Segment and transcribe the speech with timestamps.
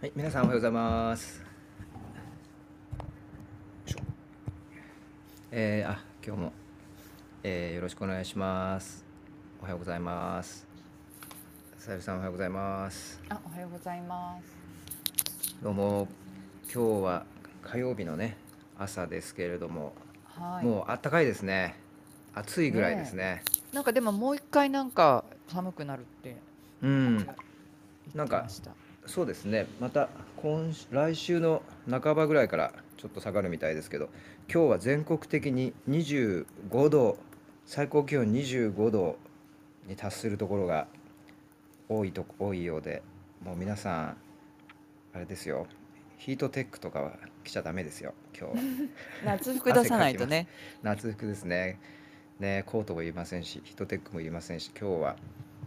[0.00, 1.42] はい、皆さんおはようございます。
[5.50, 6.52] えー、あ、今日も、
[7.42, 9.04] えー、よろしくお願いします。
[9.60, 10.66] おはようございます。
[11.76, 13.20] さゆりさんおはようございます。
[13.28, 15.54] あ、おはようございます。
[15.62, 16.08] どうも、
[16.72, 17.26] 今日は
[17.62, 18.38] 火曜日のね、
[18.78, 19.92] 朝ですけれども、
[20.24, 21.76] はい、もう暖かいですね。
[22.34, 23.22] 暑いぐらいですね。
[23.22, 23.42] ね
[23.74, 26.38] なんかでももう一回なんか寒くなるって。
[26.80, 27.26] うん。
[28.14, 28.46] なんか
[29.10, 29.66] そうですね。
[29.80, 34.08] また今来週の半ばぐらいからちょっと下がるみたいですけど
[34.48, 37.18] 今日は全国的に25度
[37.66, 39.18] 最高気温25度
[39.88, 40.86] に達するところが
[41.88, 43.02] 多いと多いようで
[43.44, 44.16] もう皆さん
[45.12, 45.66] あれですよ。
[46.16, 48.62] ヒートテックとかは着ちゃダメですよ今日は。
[49.38, 50.46] 夏服出さないとね。
[50.84, 51.80] 夏服ですね。
[52.38, 55.16] ねコートもいりませんしヒートテックもいりませんし今日は。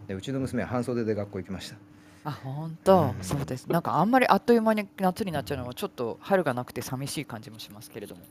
[0.08, 1.76] でうちの娘は半袖で学校行きました
[2.24, 3.66] あ本当、そうです。
[3.66, 8.22] なんかあんまりあっという間に夏になっちゃうのはちょっと春がなくて寂しい感じもしますけれども。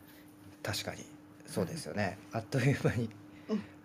[0.64, 1.06] 確かに。
[1.46, 3.10] そうですよね、あっという間に、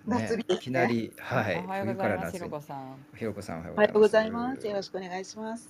[0.06, 2.96] ね、いきなりはいおはようございますひろこさん。
[3.14, 4.66] ひろこさんおはようございます。
[4.66, 5.68] よろしくお願いします。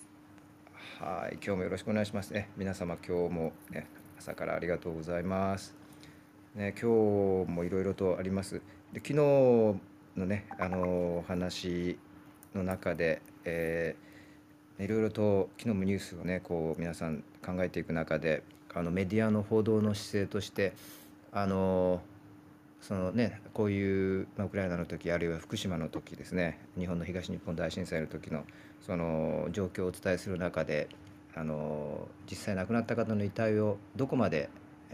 [1.01, 2.31] はい今日もよろしくお願いします。
[2.31, 3.89] ね皆様今日もね
[4.21, 5.75] 朝からありがとうございます。
[6.55, 8.63] ね今日もいろいろとあります。
[8.93, 9.81] で昨日の
[10.15, 11.99] ねあの話
[12.55, 14.08] の中で、えー
[14.79, 18.43] いろいろと昨日もニュースをねこう皆さん考えていく中で
[18.75, 20.73] あのメディアの報道の姿勢として
[21.33, 22.01] あの
[22.81, 28.45] そのねこういう、まあ、ウクライナの時あるいは福島の時ですね日本の東日本大震災の時の
[28.87, 30.89] その状況をお伝えする中で
[31.35, 34.49] あの実際亡くなった方の遺体をどこまで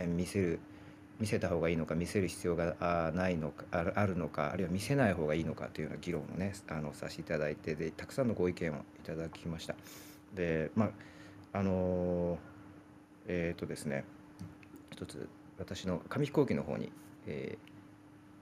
[0.07, 0.61] 見せる
[1.21, 9.75] 見せた方がいいのか見せる必要がないのかあるのかあるいは見せない方がいいのかというような議論をねあのさせていただいてでたくさんのご意見をいただきました。
[10.35, 12.39] でまああの
[13.27, 14.05] えっ、ー、とですね
[14.91, 15.29] 一つ
[15.59, 16.91] 私の紙飛行機の方に、
[17.27, 17.75] えー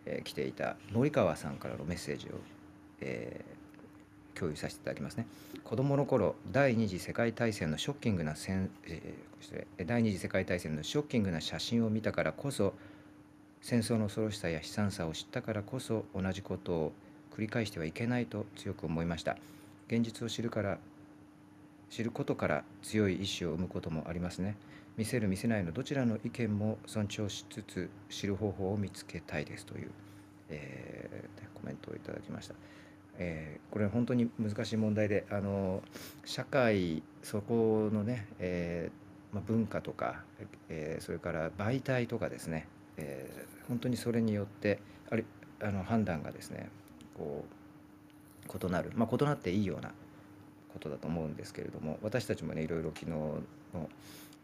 [0.06, 2.32] えー、来ていた森川さんからのメッセージを、
[3.00, 5.26] えー、共有させていただきますね。
[5.72, 12.74] 子供の頃第二次世界大戦のショッキングな戦、えー、第二次世界大戦のショッキングな写真を見たからこそ
[13.62, 16.92] 戦争の恐ろしさや悲惨さを知ったからこそ同じことを
[17.34, 19.38] 繰り返してはいけないと強く思いました
[19.86, 20.76] 現実を知るから
[21.88, 24.58] 知ることから強い意志を生むこともありますね
[24.98, 29.90] 見せる見せないのどちらの意見も尊重しつつ知る方法を見つけたいですという、
[30.50, 32.54] えー、コメントをいただきました。
[33.18, 35.82] えー、これ本当に難しい問題であの
[36.24, 40.22] 社会そこのね、えーまあ、文化とか、
[40.68, 44.78] えー、それから媒体とかですね、え、本当にそれによって
[45.10, 45.24] あれ
[45.62, 46.68] あの判断がですね
[47.16, 49.92] こう異なる、まあ、異なっていいような
[50.72, 53.40] ことだと思うんですけれども私たちもねいろいろ昨日の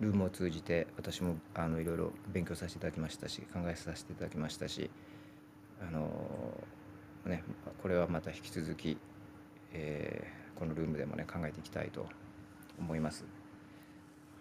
[0.00, 4.90] ルームを通じて私もあのいろいろ勉強させていただきましたし考えさせていただきましたし
[5.86, 6.08] あの
[7.28, 7.44] ね、
[7.82, 8.98] これはまた引き続き、
[9.72, 12.06] えー、このルームでもね考えていきたいと
[12.78, 13.24] 思います。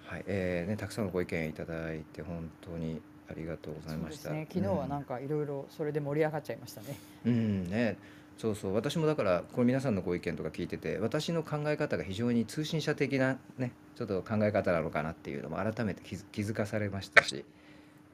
[0.05, 4.31] はい、えー、ねたくさんのご意見いただいて本当にありがとうございました。
[4.31, 6.95] ね、昨日はなんかいろいろそれで盛り上がっちゃいましたね。
[7.25, 7.97] うん、うんね。
[8.37, 17.43] そうそう私もだからこれ皆さんのご意見とか聞いてて私の考え方が非常に通信社的なねちょっと考え方なのかなっていうのも改めて気気づかされましたし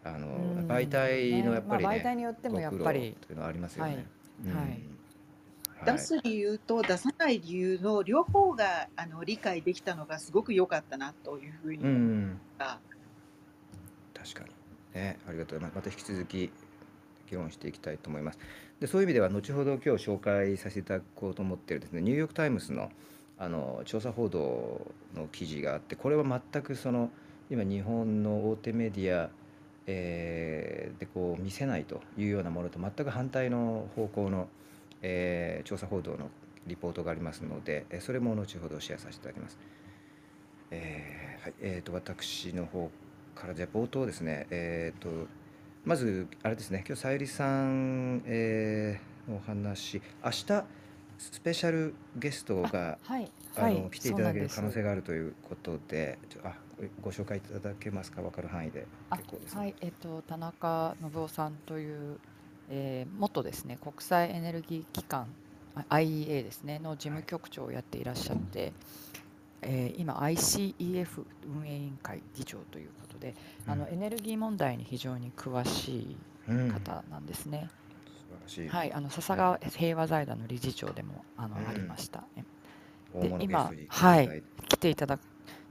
[0.06, 3.96] あの媒体のやっぱりね、ねまあ、媒体によってもやっぱりというのはありますよね。
[3.96, 4.06] はい
[5.86, 12.80] 出す理由と出さない理由の両方があの理解できたのがすごく良かったなというふうに思った。
[14.14, 14.50] 確かに
[14.94, 15.76] ね、ありがとうございます。
[15.76, 16.52] また引き続き
[17.30, 18.40] 議論していきたいと思います。
[18.80, 22.92] でそういう意味では後ほど今日紹介させていただこうと思っているですねニューヨーク・タイムズの
[23.40, 27.10] あの調査報道の記事があってこれは全くその
[27.50, 29.30] 今日本の大手メディア
[29.88, 34.48] えー、でこう見せないというようなものと全く反対の方向の、
[35.02, 36.30] えー、調査報道の
[36.68, 39.58] リポートがありますので、えそれも後ほどシェアさせていただきます。
[40.72, 42.90] えーはいえーと、私の方
[43.36, 45.28] からじゃ冒頭ですね、えーと、
[45.84, 50.64] まずあれですね今日さゆりさん、えー、のお話明日
[51.18, 56.54] スペシャルゲストがはい、あの来ていただける可能性があるということであ
[57.02, 58.22] ご紹介いただけますか？
[58.22, 58.88] 分かる範囲で。
[59.12, 59.76] 結構です、ね、はい。
[59.82, 62.18] えっと田中信夫さんという、
[62.70, 65.28] えー、元ですね国際エネルギー機関
[65.90, 68.74] IEA ですねの事務局長をやっていらっしゃって、
[69.62, 73.34] えー、今 ICEF 運営委員会議長ということで、
[73.66, 76.18] うん、あのエネルギー問題に非常に詳しい
[76.72, 77.70] 方なんですね。
[78.58, 82.24] うん、はい、あの笹川平和財団の理事長でもあの、うん、ありました。
[83.16, 84.44] で今はい。
[84.68, 85.20] 来ていただ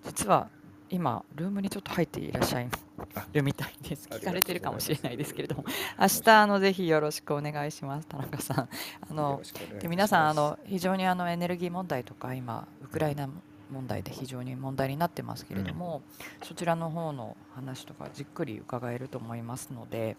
[0.04, 0.48] 実は
[0.92, 4.08] 今ルームにちょっと入っていらっしゃあるみたいです。
[4.08, 5.64] 聞かれてるかもしれないですけれども、
[5.98, 8.06] 明日あのぜひよろしくお願いします。
[8.08, 8.58] 田中さん。
[8.58, 8.68] あよ
[9.14, 13.28] のろしくお願いいたしますで皆さんあの非常にあのエネルギー問題とか今ウクライナ
[13.70, 16.02] 問題で非常に問題になってますけれども、
[16.42, 20.18] そちらの方の話とかじっくり伺えると思いますので、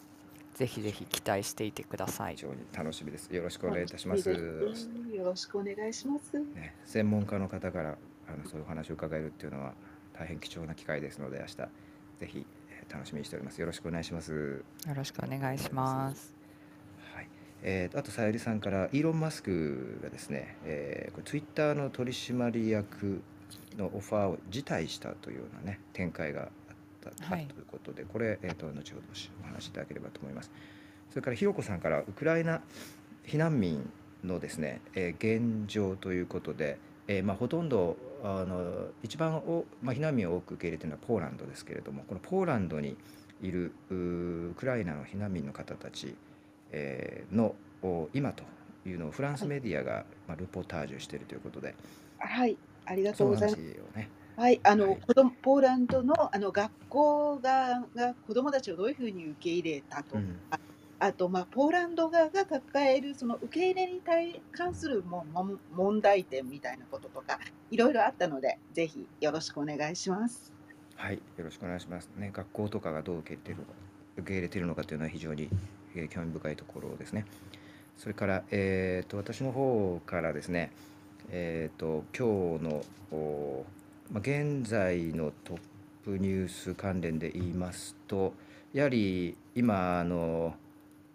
[0.55, 2.41] ぜひぜひ期待していてください非。
[2.41, 3.27] 常に楽しみです。
[3.29, 4.27] よろしくお願いいたします。
[4.27, 4.35] よ
[5.23, 6.39] ろしくお願いします。
[6.39, 7.97] ね、専門家の方から
[8.27, 9.73] あのそういうお話を伺えるっていうのは
[10.17, 11.69] 大変貴重な機会ですので明日ぜ
[12.27, 13.59] ひえー楽しみにしております。
[13.59, 14.63] よろしくお願いします。
[14.87, 16.35] よろしくお願いします。
[17.13, 17.27] はい。
[17.63, 23.21] えーとあとさゆりさんからイーロン・マスクがですね、えーこれツイッターの取締役
[23.77, 26.49] のオファーを辞退したというようなね展開があっ
[27.01, 29.03] た、はいということでこれ、えー、と後ほど
[29.41, 30.51] お話しいただければと思います。
[31.09, 32.61] それからひろこさんからウクライナ
[33.25, 33.89] 避難民
[34.23, 36.77] のですね、えー現状ということで、
[37.07, 42.95] えーまあ、ほとんどあの一番お、まあ、避難民を多く受け入れているのはポーランドですけれどもこのポーランドに
[43.41, 46.15] いるウクライナの避難民の方たち、
[46.71, 48.43] えーのお今と
[48.85, 51.75] いうのをフランスメディアが、まあ、ルポタージュしているということで。
[52.17, 53.63] はい、ありがとそうのございます。
[54.35, 55.01] はい、あの、はい。
[55.01, 60.39] 子供ポーランドのあの学校がが子供たちをどういうふうに受け入れたと、うん
[60.99, 67.39] あとまあポーランド側が抱えるその受け入れに対関するもも問題点みたいなこととか
[67.71, 70.53] いろいろあったのでぜひよろしくお願いします。
[70.95, 72.09] はい、よろしくお願いします。
[72.17, 73.63] ね、学校とかがどう受け入れてるの、
[74.17, 75.49] 受け入れているのかというのは非常に、
[75.95, 77.25] えー興味深いところですね。
[77.97, 80.71] それから、えー、と私の方からですね、
[81.29, 83.65] えー、と今日の、お
[84.11, 85.59] まあ、現在のトッ
[86.05, 88.33] プニュース関連で言いますと、
[88.71, 90.55] やはり今あの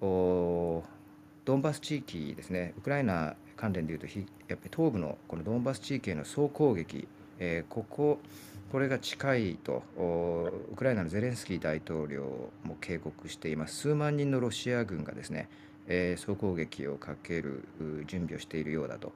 [0.00, 0.84] ド
[1.48, 4.14] ンバス地域ですね、ウクライナ関連でいうと、やっ
[4.56, 7.08] ぱり東部のこのドンバス地域への総攻撃、
[7.38, 8.18] えーここ
[8.70, 9.82] これが近いと
[10.70, 13.76] ウクライナのゼレンスキー大統領も警告しています。
[13.76, 15.48] 数万人のロシア軍がですね、
[15.86, 17.64] えー総攻撃をかける
[18.06, 19.12] 準備をしているようだと。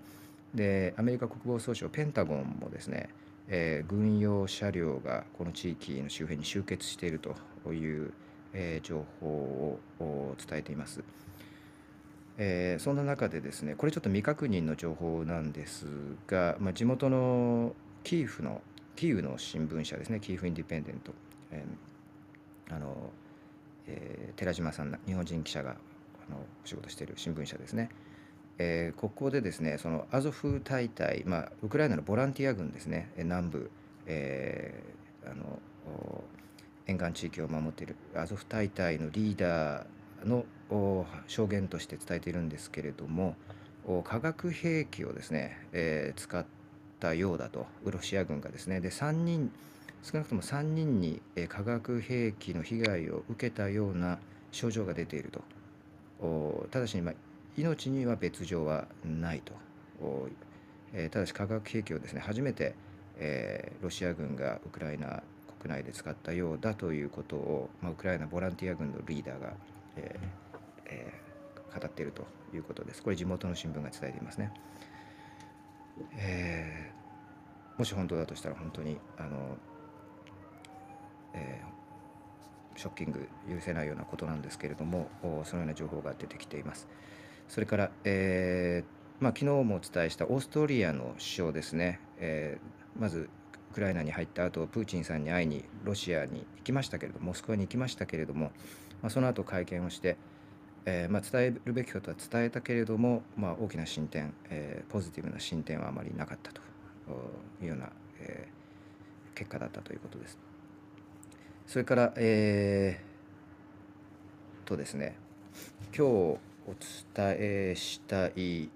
[0.54, 3.10] でアメリカ国防総省ペンタゴンもですね、
[3.48, 8.12] えー軍用車両がこの地域の周辺に集結しているという、
[8.54, 11.02] えー情報を伝えています。
[12.38, 15.86] えーそんな中でですねこれちょっと未確認の情報なんです
[16.26, 18.62] が、まあ、地元のキーフの
[18.96, 21.12] キーウの新聞社ですねキーフ・インディペンデント、
[21.50, 23.10] えーあの
[23.86, 25.74] えー寺島さん日本人記者があ
[26.32, 27.90] のお仕事している新聞社ですね、
[28.58, 33.70] えーここでですねそのアゾフ大隊、まあ、ウクライナのボランティア軍ですね南部、
[34.06, 35.60] えーあの
[36.86, 40.44] 沿岸地域を守っているアゾフ大隊のリーダーの
[41.26, 43.36] 証言として伝えているんですけれども
[44.04, 46.44] 化学兵器をですね、えー使っ
[47.00, 47.66] たようだと。
[47.84, 48.80] ロシア軍がですね。
[48.80, 49.50] で3人
[50.04, 54.18] 少なくとも3人に、化学兵器の被害を受けたような
[54.52, 55.30] 症状が出ている
[56.20, 56.68] と。
[56.70, 57.12] ただし、ま、
[57.56, 59.52] 命には別状はないと、
[60.94, 62.74] えただし化学兵器をですね初めて、
[63.16, 65.24] えーロシア軍がウクライナ
[65.62, 69.52] 国内で使ったようだということを、まあ、ウクライナボランティア軍のリーダーが、
[69.96, 70.26] えー
[70.86, 71.32] えー
[71.74, 73.02] 語っているということです。
[73.02, 74.52] これ地元の新聞が伝えていますね。
[76.18, 79.56] えーもし本当だとしたら本当にあの、
[81.32, 86.88] えーショッキング許せないようなことなんですけれどもおそのような情報が出てきています。
[87.48, 93.30] それから、えーまあ、昨日もお伝えしたオーストリアの首相ですね、えーまず
[93.72, 98.52] ウクライナに入った後プーチンさんに会いにロシアに行きましたけれどもモスクワに行きましたけれども、
[99.00, 100.18] まあ、その後会見をして、
[100.84, 106.60] えーまあ、伝えるべきことは伝えたけれども、まあ、大きな進展、えーポジティブな進展はあまりなかったと
[107.62, 107.88] いうような、
[108.20, 110.38] えー結果だったということです。
[111.66, 115.16] それから、えーとですね
[115.96, 116.38] 今日お
[117.14, 118.68] 伝えしたい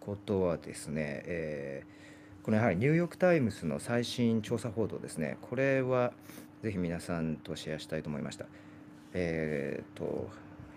[0.00, 1.97] ことはですね、えー
[2.48, 6.14] このやはりニューヨーク・タイムズの最新調査報道ですねこれは
[6.62, 8.46] ぜひ皆さんとシェアしたいと思いました。
[9.12, 10.30] えーと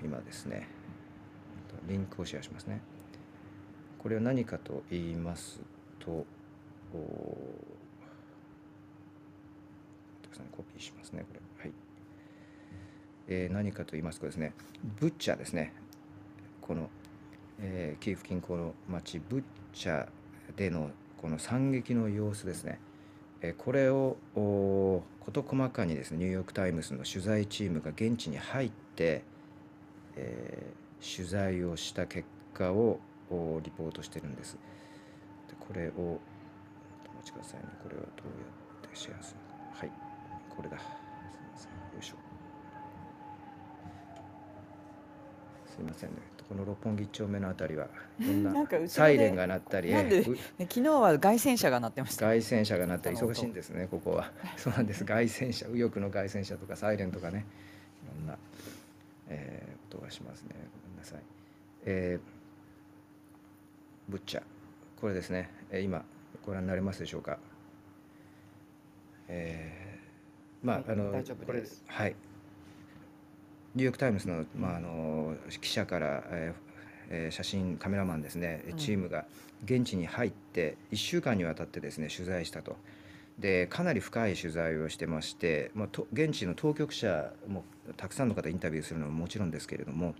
[0.04, 0.68] 今ですね
[1.88, 2.82] リンクをシェアしますね。
[4.00, 5.62] これは何かと言います
[5.98, 6.25] と、
[6.94, 7.48] お
[10.24, 11.40] たくさんコピーしますね、これ。
[11.63, 11.74] はい。
[13.30, 14.54] えー何かと言いますとですね、
[15.00, 15.72] ブッチャですね。
[16.60, 16.90] この、
[17.62, 20.10] えーキーフ近郊の町、ブッチャ
[20.58, 22.80] でのこの惨劇の様子ですね。
[23.42, 29.24] えこれをお事細かにですね、ニューヨーク・タイムズの取材チームが現地に入って、
[30.16, 33.00] えー取材をした結果を
[33.32, 34.54] おリポートしてるんです。
[35.50, 36.20] でこれを、お
[37.16, 37.66] 待ちくださいね。
[37.82, 39.92] これはどうやってシェアするはい
[40.56, 40.86] これだすい
[41.51, 42.16] ませんよいしょ
[45.66, 47.88] すいませんねこの六本木一丁目のあたりは
[48.20, 48.53] いろんな
[48.89, 50.03] サイレンが鳴ったり昨
[50.60, 52.25] 日は凱旋車が鳴ってました。
[52.25, 54.34] 外線車が鳴ったり忙しいんですねここは。
[54.58, 55.05] そうなんです。
[55.05, 57.46] 外線車右翼の外線車とかサイレンとかね
[58.03, 58.38] いろんな、
[59.29, 60.50] えー音がしますね。
[60.84, 61.20] ごめんなさい。
[61.86, 64.41] えーブッチャ
[65.00, 66.03] これですね、えー今
[66.46, 67.38] ご覧になれますでしょうか。
[69.29, 72.15] えーまあ、はいあのこれはい
[73.75, 76.72] ニューヨーク・タイムズの,、まあ、あの記者から、えー
[77.13, 78.63] えー写真カメラマンですね。
[78.70, 79.25] うんチームが
[79.66, 82.78] 現地に入って1週間にわたってですね取材したと。
[83.38, 87.63] でかなり深い取材をしてまして、まあ、と現地の当局者も
[87.98, 90.16] たくさんの方インタビューするのももちろんですけれども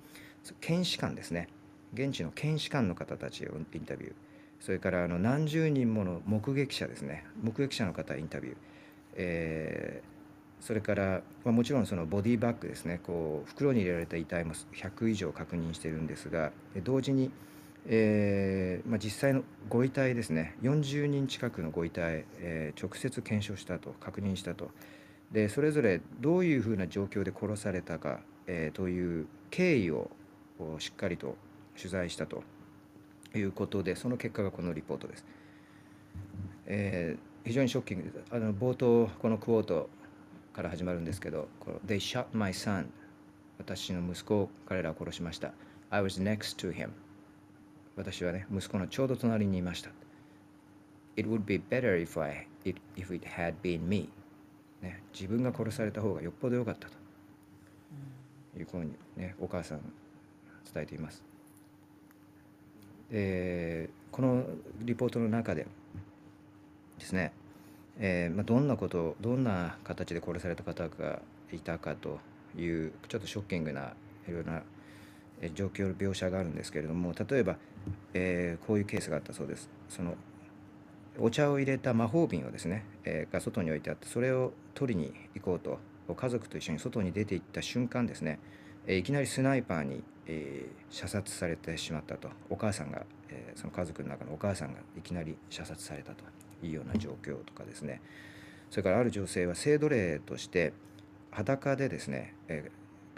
[0.60, 1.48] 検視官ですね。
[1.94, 4.14] 現地の検視官の方たちをインタビュー。
[4.60, 7.26] それからあの何十人もの目撃者ですね。
[7.42, 8.56] 目撃者の方インタビュー、
[9.16, 10.21] えー
[10.62, 16.52] それから、まあ、もちろんそのボディバッグですねこう袋に入れられた遺体も100以上確認しているんですが
[16.84, 17.32] 同時に、
[17.88, 24.70] えーまあ、実際のご遺体ですね40人近くのご遺体、えー直接検証したと確認したと
[25.32, 30.10] でそれぞれどういうふうな状況で殺されたか、えーという経緯を
[30.80, 31.36] しっかりと
[31.76, 32.44] 取材したと
[33.36, 35.26] いうことでその結果がこのリポートです。
[36.68, 39.90] えー非常にショッキングですあの冒頭このクォート
[40.54, 42.88] から始まるんですけどこの「They shot my son」
[43.58, 45.54] 私の息子を彼らは殺しました
[45.90, 46.90] I was next to him
[47.96, 49.92] 私はね息子のちょうど隣にいました
[51.16, 54.10] It would be better if, I, it, if it had been me
[54.82, 59.82] ね、自分が殺された方がよっぽど良かったというふうにねお母さん
[60.74, 61.24] 伝えています。
[63.12, 64.44] えーこの
[64.80, 65.66] リポートの中で
[67.00, 67.32] ですね、
[68.04, 71.22] えーまあ、どんなことどんな形で殺された方が
[71.54, 72.18] いたかと
[72.58, 73.94] いうちょっとショッキングな
[74.28, 74.64] いろいろな
[75.54, 77.58] 状況描写があるんですけれども例えば、
[78.16, 79.70] えーこういうケースがあったそうです。
[79.88, 80.16] その
[81.20, 85.80] お茶を入れた魔法瓶をですね、えーが外に置いてあってそれを取りに行こうと
[86.16, 88.40] 家族と一緒に外に出て行った瞬間ですね、
[88.88, 96.24] えいきなりスナイパーに、え射殺されてしまったとお母さんが、えその家族の中のお母さんがいきなり射殺されたと
[96.68, 98.02] いうような状況とかですね。
[98.70, 100.74] それからある女性は性奴隷として
[101.32, 102.72] 裸でですね、え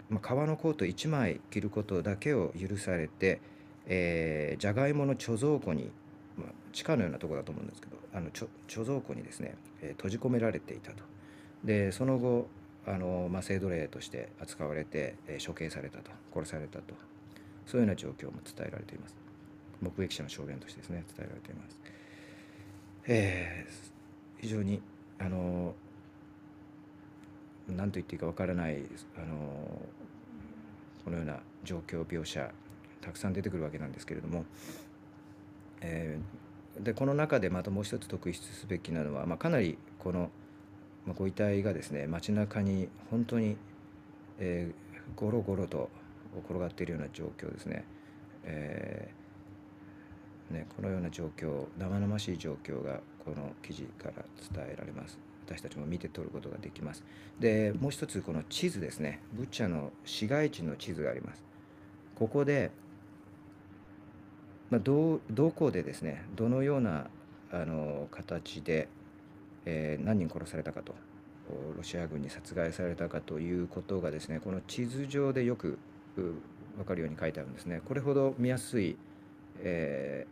[0.08, 3.40] まあ、革のコート1枚着ることだけを許されて、
[3.86, 5.90] えー、じゃがいもの貯蔵庫に、
[6.36, 8.48] ま、地下のようなとこだと思うんですけどあの貯
[8.84, 11.02] 蔵庫にですね、え閉じ込められていたと。
[11.64, 12.48] でその後
[12.86, 16.94] あの、まあ、性奴隷として扱われて、え処刑されたと殺されたと。
[17.66, 19.24] そういうような状況も伝えられています。
[19.80, 21.78] 目撃者の証言としてですね伝えられています、
[23.06, 23.84] えー
[24.40, 24.82] 非常に
[25.18, 25.74] あの
[27.66, 28.82] 何と言っていいかわからない
[29.16, 29.80] あの
[31.02, 32.50] このような状況描写
[33.00, 34.44] たくさん出てくるわけなんですけれども、
[35.80, 36.44] えー
[36.82, 40.30] でこの中でまたもう一つ特筆すべきなのは、まあ、かなりこの、
[41.06, 43.56] まあ、ご遺体がですね街中に本当に、
[44.40, 44.84] えー
[45.16, 45.88] ゴロゴロと
[46.48, 47.84] 転がっているような状況ですね。
[48.42, 49.23] えー
[50.50, 55.18] ねこのような状況生々しい状況がこの記事から伝えられます。
[55.46, 57.04] 私たちも見て取ることができます。
[57.38, 61.42] でもう一つこの地図ですねブッチャの市街地の地図があります。
[62.14, 62.70] ここで、
[64.70, 67.08] まあ、どどこでですねどのような
[67.52, 68.88] あの形で、
[69.66, 70.94] えー何人殺されたかと
[71.76, 75.78] ロシア軍に殺害されたかということがですねこの地図上でよく
[76.16, 77.82] 分かるように書いてあるんですね。
[77.84, 78.96] これほど見やすい、
[79.60, 80.26] え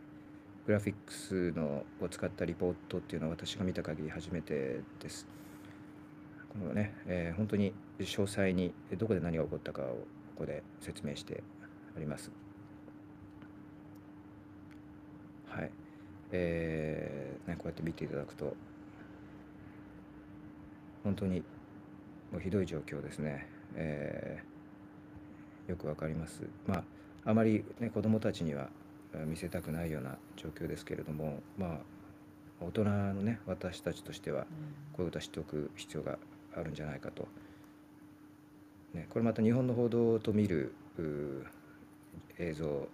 [0.65, 5.27] グラフィックスのを使ったリポートっていうのは私が見た限り初めてです。
[6.49, 9.95] このね、えー本当に詳細にどこで何が起こったかをこ
[10.37, 11.43] こで説明して
[11.97, 12.31] あります。
[15.47, 15.71] はい。
[16.31, 18.55] えーね、こうやって見ていただくと
[21.03, 21.43] 本当に
[22.31, 23.47] もうひどい状況ですね。
[23.75, 24.53] えー
[25.69, 26.43] よくわかります。
[26.67, 26.83] まあ
[27.25, 28.69] あまり、ね、子どもたちには
[29.25, 31.77] 見せたくないような状況ですけれども、まあ、
[32.61, 34.43] 大人のね私たちとしては
[34.93, 36.17] こういうことは知っておく必要が
[36.55, 37.27] あるんじゃないかと。
[38.93, 41.45] ね、これまた日本の報道と見るうー
[42.37, 42.87] 映像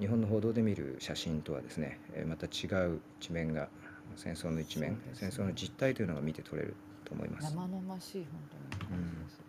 [0.00, 3.68] 日本の報道で見る写真とはですねえーまた違う一面が
[4.16, 6.74] 戦争の一面、ね戦争の実態というのが見て取れる
[7.04, 7.54] と思います。
[7.54, 9.44] 生々しい本当に感じですよ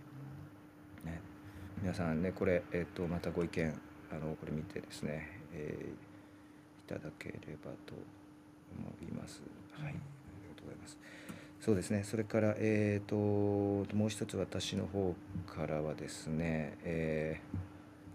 [1.06, 1.12] ね。
[1.14, 1.22] ね、
[1.82, 3.74] 皆さんねこれ、えっとまたご意見
[4.12, 5.92] あのこれ見てですね、えー
[6.94, 7.94] いただければと
[8.78, 9.42] 思います。
[9.72, 10.00] はい、ありが
[10.58, 10.98] とうございます。
[11.62, 13.16] そうですね、それから、えー、と
[13.96, 15.16] もう一つ私の方
[15.48, 17.58] からはですね、えー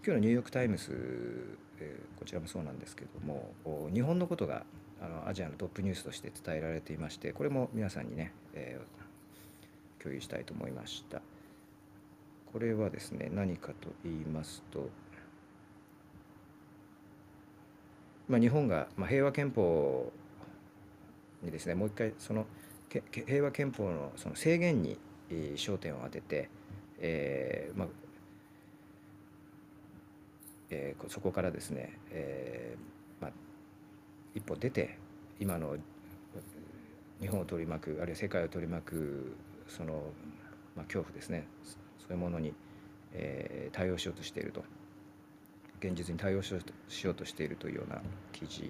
[0.05, 4.63] 今日のニューヨーク・タイムズ、えーこちらもそうなんですけども、お日本のことが
[5.01, 11.21] あのアジアのトップニュースとして伝えられていまして、これも皆さんにね、えー共有したいと思いました。
[12.53, 14.89] これはですね、何かと言いますと、
[18.27, 20.11] まあ、日本が、まあ、平和憲法
[21.41, 22.45] にですねもう一回その
[22.89, 24.97] け平和憲法のその制限に
[25.29, 26.49] 焦点を当てて、
[26.99, 27.87] えーまあ
[30.69, 33.31] えーそこからですね、えーまあ、
[34.35, 34.97] 一歩出て
[35.39, 35.75] 今の
[37.21, 39.35] 日本を取り巻くあるいは世界を取り巻く
[39.67, 39.93] その、
[40.75, 41.45] まあ、恐怖ですね。
[41.63, 41.77] そそ
[42.09, 42.53] ういうものに、
[43.13, 44.63] えー対応しようとしていると。
[45.79, 48.01] 現実に対応しようとしているというような
[48.33, 48.69] 記事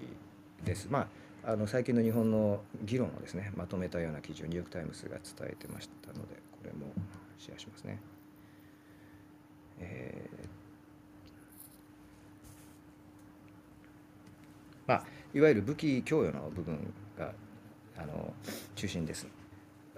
[0.64, 0.88] です。
[0.90, 1.08] ま
[1.44, 6.92] あ、あの最近の日本の議論をですねまとめたような記事をニューヨーク・タイムズが伝えてましたのでこれも
[7.38, 7.98] シェアしますね。
[9.80, 10.58] えー
[14.88, 17.32] まあ、いわゆる武器供与の部分が
[17.96, 18.32] あの
[18.74, 19.28] 中心です。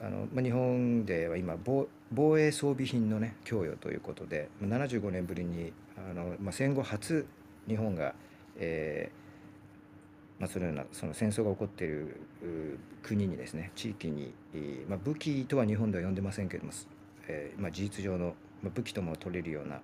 [0.02, 5.72] あのまあ、日本では今防防衛装備品の、ね、供与ということで75年ぶりに
[6.08, 7.26] あの、まあ、戦後初
[7.68, 8.14] 日本が、
[8.56, 12.16] えーまあ、そのようなその戦争が起こっている
[13.02, 14.32] 国にですね地域に、
[14.88, 16.72] まあ、武器とは日本では呼んでませんけれども、
[17.28, 19.80] えーま、事実上の、ま、武器とも取れるような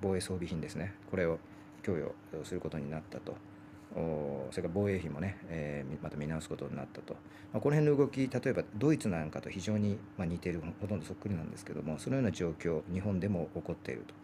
[0.00, 1.38] 防衛装備品ですねこれを
[1.82, 2.12] 供与
[2.44, 3.36] することになったと。
[3.94, 7.12] それから防衛費もね、えーまた見直すことになったと、
[7.52, 14.14] まあ、この辺の動き例えばドイツなんかと非常にまあ似ているほとんどそっくりなんですけどもそのような状況日本でも起こっていると、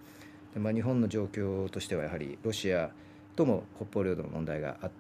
[0.59, 2.91] まあ、日本の状況としてはやはりロシア
[3.37, 4.91] とも北方領土の問題があ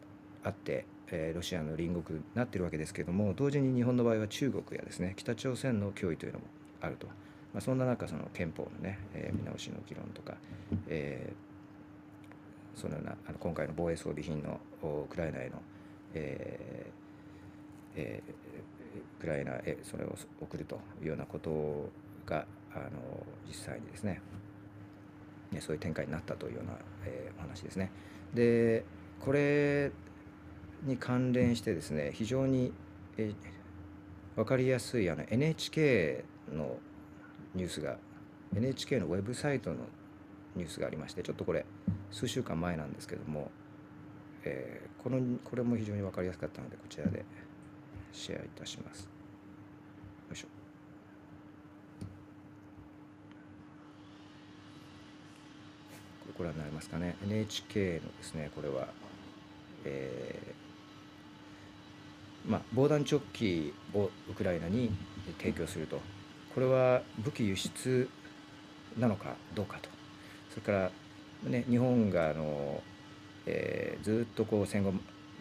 [0.44, 6.44] あって、えーロシアの隣国になっているわけですけれども同時に日本の場合は中国やですね北朝鮮の脅威というのも
[6.80, 7.12] あると、ま
[7.58, 10.36] あ、そんな中その憲法のね、えー見直しの議論とか、
[10.88, 15.60] えーそのようなあの今回の防衛装備品のウクライナへの、
[16.14, 16.92] えー
[17.96, 18.30] えー
[19.18, 21.90] ウクライナへそれを送るというようなこと
[22.24, 22.88] があの
[23.48, 24.20] 実際にですね
[25.52, 26.72] ねそういう展開になったというような、
[27.04, 27.90] えーお話ですね。
[28.34, 28.84] で
[29.20, 29.92] これ
[30.84, 32.72] に関連してですね非常に、
[33.16, 33.34] えー
[34.36, 36.76] 分かりやすいあの NHK の
[37.56, 37.96] ニュースが
[38.54, 39.78] NHK のウェブサイトの
[40.54, 41.66] ニュースがありましてちょっとこれ
[42.12, 43.50] 数週間前なんですけども、
[44.44, 47.24] えーこのこれも非常に分かりやすかったのでこちらで
[48.12, 49.02] シェアいたします。
[49.04, 49.08] よ
[50.32, 50.48] いしょ
[56.20, 58.86] これご覧になりますかね？NHK のですねこれは、
[59.84, 64.90] えーまあ、防弾チョッキをウクライナに
[65.38, 66.00] 提供すると。
[66.54, 68.08] これは武器輸出
[68.98, 69.90] なのかどうかと。
[70.50, 70.90] それか
[71.44, 72.82] ら、ね、日本があの、
[73.46, 74.92] えーずっとこう戦後、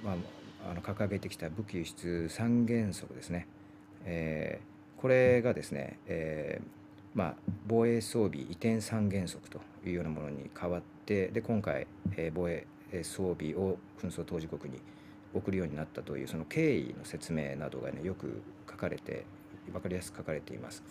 [0.03, 3.47] まあ、あの掲げてきた武器輸出三原則ですね、
[4.05, 6.76] えーこれがですね、えー
[7.17, 7.35] まあ、
[7.67, 12.67] 防衛装備移転三原則というようなものに変わってで今回、えー防衛
[13.01, 14.79] 装備を紛争当事国に
[15.33, 19.25] 送るようになったというその経緯の説明などがねよく書かれて
[19.73, 20.83] 分かりやすく書かれています。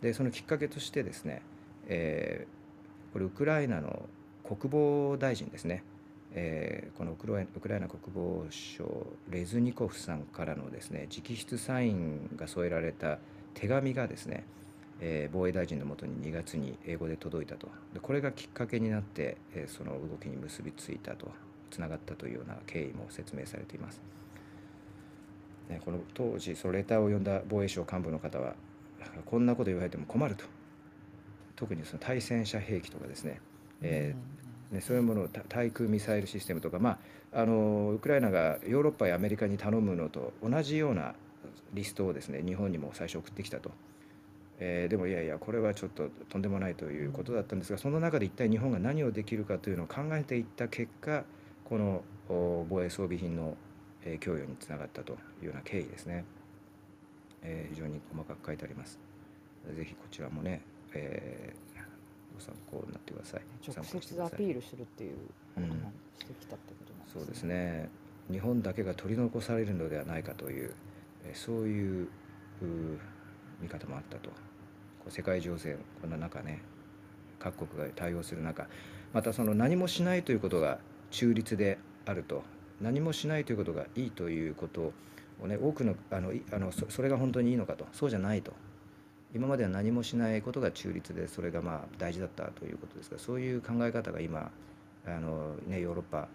[0.00, 1.42] でそのきっかけとしてですね、
[1.86, 4.08] えーこれウクライナの
[4.42, 5.84] 国防大臣ですね、
[6.32, 13.18] えーこのウクライウクライナ国防省レズニコフさんからのですね直筆サインが添えられた
[13.52, 14.44] 手紙がですね、
[15.00, 17.68] えー防衛大臣のもとに2月に英語で届いたと。
[17.92, 21.28] でこれがきっかけになって、えーその動きに結びついたと。
[21.74, 24.00] つながったというような経緯も説明されています。
[25.68, 28.54] ね、この当時そのレターを読んだ防衛省幹部の方は
[29.24, 30.44] こんなこと言われても困ると。
[31.56, 33.40] 特にその対戦車兵器とかですね、
[33.80, 36.98] えーね、そういうものをた対空ミサイルシステムとか、ま
[37.32, 41.14] あ、あのウクライナがヨーロッパやアメリカに頼むのと同じような
[41.72, 43.70] リストをですね日本にも最初送ってきたと、
[44.60, 51.24] えーでもいやいやこれはちょっととんでもないということだったんですがその中で一体日本が何をできるかというのを考えていった結果
[51.64, 53.56] このお防衛装備品の、
[54.04, 56.24] えー供与につながったというような経緯ですね、
[57.42, 58.98] えー非常に細かく書いてあります。
[59.76, 60.60] ぜひこちらもね、
[60.94, 61.78] えー
[62.34, 63.42] ご参考になってください。
[63.66, 65.16] 直接アピールするっていう
[65.54, 67.20] こともしてきたってことなんですね。
[67.20, 67.88] そうですね。
[68.30, 70.74] 日本だけが取り残されるのではないかという
[71.26, 72.08] えーそういう
[72.62, 72.98] うー
[73.60, 74.30] 見方もあったと。
[74.30, 76.62] こう世界情勢こんな中ね
[77.38, 78.66] 各国が対応する中
[79.12, 80.78] またその何もしないということが
[81.10, 82.42] 中立であると。
[82.80, 84.92] 何もしないということがいいということ
[85.40, 87.86] をね多くのあのあのそそれが本当にいいのかと。
[87.92, 88.52] そうじゃないと。
[89.34, 94.52] 今までは何もしないことが中立でそれがまあ大事だったということですがそういう考え方が今
[95.04, 96.28] あの、ね、ヨーロッパ、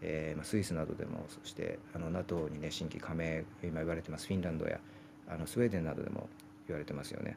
[0.00, 4.80] えー、スイスなどでもそしてあの NATO にね新規加盟今言われてますフィンランドや
[5.28, 6.30] あのスウェーデンなどでも
[6.68, 7.36] 言われてますよね。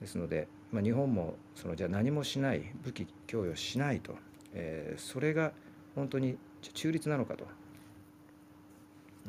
[0.00, 4.16] ですので、まあ、日本もそのじゃあ何もしない武器供与しないと、
[4.52, 5.52] えーそれが
[5.94, 6.36] 本当に
[6.74, 7.46] 中立なのかと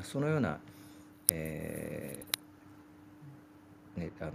[0.01, 0.60] そのような、
[1.31, 4.31] えーね、あの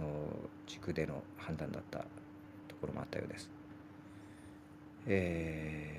[0.65, 1.99] 軸での判断だった
[2.67, 3.49] ところもあったようです。
[5.05, 5.97] え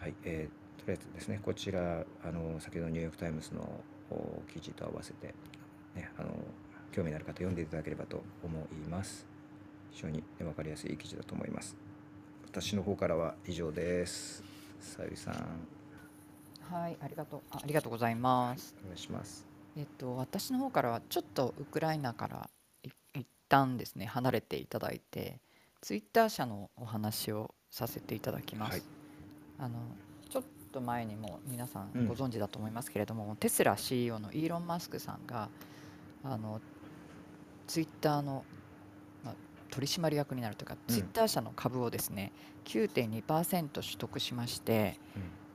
[0.00, 3.82] ーはいえーとりあえずですねこちらあの先ほどニューヨーク・タイムズの
[4.52, 5.34] 記事と合わせて、
[5.96, 6.28] ね、あの
[6.92, 9.26] 興味のある方読んでいただければと思います。
[9.90, 11.76] 非常に、ね、分かりやすい記事だと思います。
[12.44, 14.42] 私の方からは以上です。
[14.80, 15.34] さゆりさん、
[16.74, 18.74] はい、ありがとう、あありがとうございます。
[18.82, 19.46] お願いします。
[19.76, 22.50] えっと、私の方からはちょっとウクライナから
[22.82, 25.38] い一旦ですね離れていただいて
[25.82, 28.82] ツイッター社のお話をさせていただきます、はい
[29.58, 29.78] あの
[30.28, 35.48] ちょっと前にも皆さうんんご存知だと思いますけれども、テスラ CEO のイーロン・マスクさんが
[36.22, 36.60] あの
[37.66, 38.44] ツイッターの、
[39.24, 39.34] まあ、
[39.70, 40.94] 取締役になるというか、うん。
[40.94, 42.32] ツイッター社の株をですね
[42.64, 44.98] 9.2%取得しまして、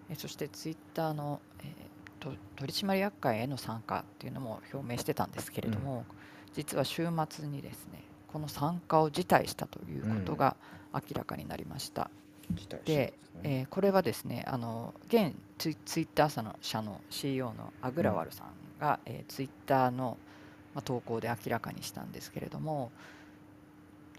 [0.10, 6.06] えそしてツイッターの、えーと取締役会への参加っていうのも表明してたんですけれども、
[6.54, 10.56] 実は週末にですねこの参加を辞退したということが
[10.93, 12.10] 明らかになりました。
[12.54, 13.13] 辞退したんで、ね。
[13.43, 18.47] えーこれはですねあの現ツイツイッター社の社の CEO のアグラワルさん
[18.80, 20.17] が、えーツイッターの、
[20.74, 22.92] まあ、投稿で明らかにしたんですけれども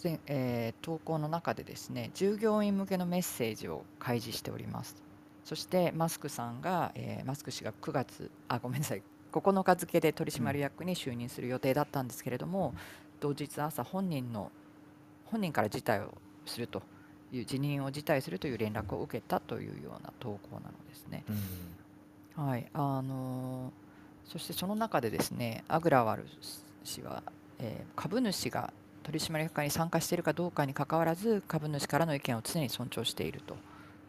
[0.03, 4.97] 前えー投稿の中でですね従業員向けのメッセージを開示しております
[5.45, 12.75] そしてマスクさんが、えーマスク氏が9月あごめんなさい9日付で取締役に就任する予定だったんですけれども、
[13.19, 14.53] 同日朝本人の
[15.25, 16.13] 本人から辞退を
[16.45, 16.83] すると
[17.33, 21.25] いう辞任を辞退するという連絡を受けたというような投稿なのですね。
[22.37, 23.82] うんはい、あのー
[24.27, 26.27] そしてその中でですねアグラワル
[26.85, 27.23] 氏は、
[27.59, 33.57] えー株主が取締役会に参加しているかどうかにかかわらず株主からの意見を常に尊重していると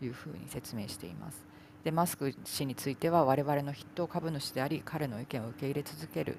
[0.02, 1.45] いうふうに説明しています。
[1.84, 6.38] でマスク氏については我々の筆頭株主であり彼の意見を受け入れ続ける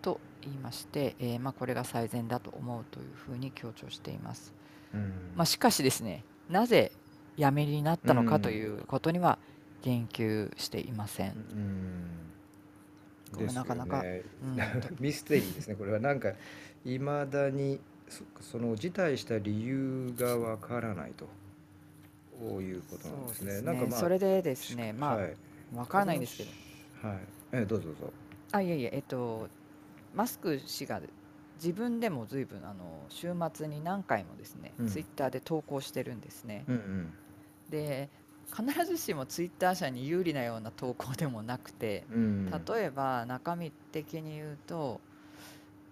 [0.00, 4.54] と言いまして、えーまあ、これが最善だと思うというふうに強調しています。
[4.94, 6.92] うんまあ、しかしですねなぜ
[7.36, 9.38] 辞めになったのうんかということには
[9.82, 11.34] 言及していません。
[13.32, 14.04] うんこれなかなか
[14.42, 14.58] うん。
[14.98, 15.76] ミステリーですね。
[15.76, 16.32] これはなんか
[16.84, 21.28] いまだにそその辞退した理由がわからないと。
[22.60, 23.52] いうことなんですね。
[23.56, 25.36] そうなんかまあそれでですね、まあ、はい。
[25.74, 27.18] わからないんですけど、はい。
[27.52, 28.12] えどうぞどうぞ。
[28.52, 29.48] あ、いえいえ、えっと、
[30.14, 31.00] マスク氏が
[31.56, 34.88] 自分でも随分あの週末に何回もですね、うん。
[34.88, 36.64] ツイッターで投稿してるんですね。
[36.66, 37.12] うんうん。
[37.68, 38.08] で、
[38.54, 42.50] 必ずしもツイッター社に有利なような投稿でもなくて、うん。
[42.50, 45.00] 例えば中身的に言うと、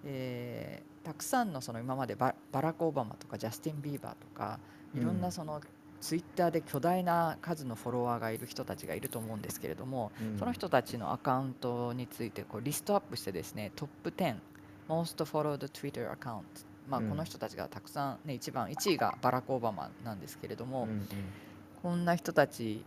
[0.05, 4.59] えーたくさんのその今までババラク・オバマとかジャスティン・ビーバーとか
[4.95, 5.33] いろんうなん。
[5.33, 5.59] その
[6.03, 10.39] ツイッターで巨大な数のフォロワーがいる人たちがいると思うんですけれども、うん。
[10.39, 14.37] その人たちのアカウントについてこうリストアップしてですねトップ10
[14.89, 16.43] Most Followed Twitter Account
[16.91, 17.09] まあ、うん。
[17.09, 21.09] この人たちがたくさん、ね、一番1位がバラク・オバマなんですけれども、うんうん
[21.89, 22.85] こんな人たち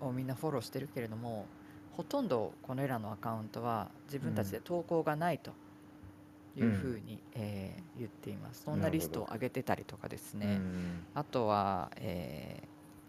[0.00, 1.44] をみんなフォローしてるけれども
[1.92, 5.50] ほとんどこのらのアカウントは自分たちで投稿がないと
[6.56, 8.62] いうふうに、えー言っています。
[8.62, 12.62] そんなリストを上げてたりとかですね、うんあとは、え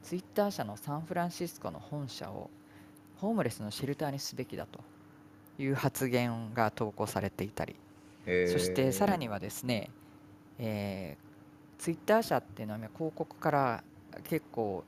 [0.03, 2.49] ーツイッター社のサンフランシスコの本社を
[3.15, 4.81] ホームレスのシェルターにすべきだと
[5.57, 7.77] いう発言が投稿されていたり、
[8.25, 8.51] へー。
[8.51, 9.91] そしてさらにはですね、
[10.59, 13.83] えーツイッター社っていうのは広告から
[14.25, 14.83] 結構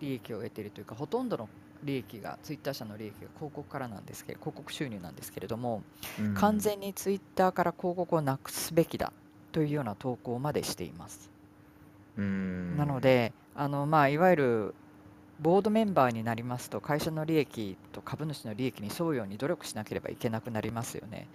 [0.00, 1.48] 利益を得ているというかほとんどの
[1.82, 5.82] 利益がツイッター社の利益が広告からなんですけど広告収入なんですけれども、
[6.18, 9.12] うん完全にツイッターから広告をなくすべきだ
[9.52, 11.30] というような投稿までしています。
[12.18, 14.74] うんなのであの、まあ、いわゆる
[15.40, 21.26] ボードメンバーになりますと会社の利益と株主の利益に沿うように努力しなければいけなくなりますよね。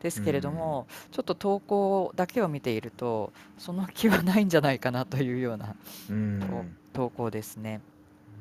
[0.00, 5.76] ですけれども、ちょっと投稿だけを見ているとその気はないんじゃないかなというような
[6.10, 7.80] うん投稿ですね。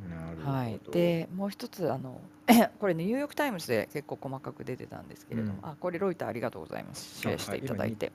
[0.09, 0.51] なるほど。
[0.51, 2.19] はい、でもう一つあの
[2.79, 5.69] これニューヨーク・タイムズで結構細かく出てたんですけれども、うん。
[5.69, 7.19] あこれロイターありがとうございます。
[7.19, 8.13] シェアしていただいて、こ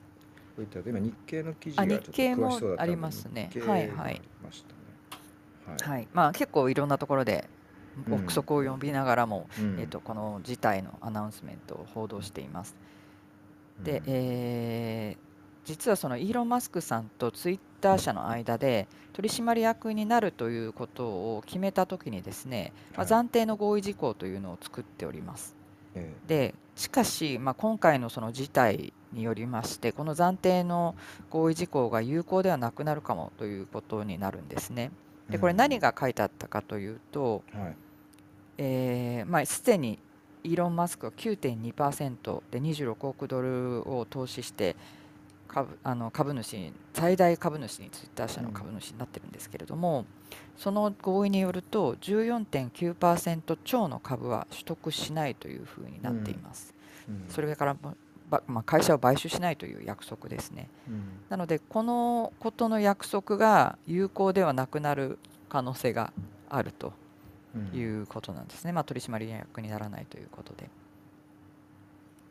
[0.59, 3.89] ういった今日経の記事あがちょっと日経も詳しそうだったのでありますねはいはい。
[3.95, 5.77] がありましたね。
[5.87, 5.97] はい。
[5.97, 6.07] はい。
[6.13, 7.49] まあ、結構いろんなところで
[8.07, 8.13] うん。
[8.13, 9.79] 憶測を呼びながらも、うん。
[9.79, 12.75] えー、とこの事態のアナウンスメントを報道しています。
[13.83, 14.03] で、うん。
[14.07, 15.26] えー
[15.67, 25.57] 実はそのイーロン・マスクさんとツイッター社の間で取締役になるということを決めたときにですね、まあ、はい暫定の合意事項というのを作っております。
[25.93, 30.95] えでしかし、まあ、今回のその事態によりましてこの暫定の
[31.29, 34.91] 合意事項が有効ではなくなるかもということになるんですね。
[35.29, 37.75] えでこれ何が書いてあったかというと、うんはい
[38.59, 39.99] えーまあ、すでに
[40.45, 44.77] イーロン・マスクは9.2%で26億ドルを投資して
[45.57, 50.05] 株あの株主に最大株主にツイッター社の株主になってるんですけれども、
[50.55, 56.75] その合意によると14.9%超の株は取得しないというふうになっています。
[57.09, 57.77] うんそれから
[58.29, 60.69] まあ、会社を買収しないという約束ですね。
[60.87, 65.17] うんなのでこのことの約束が有効ではなくなる
[65.49, 66.11] 可能性が
[66.49, 66.93] あると
[67.55, 70.69] うんいうことなんですね、まあ、取締役にならないということで。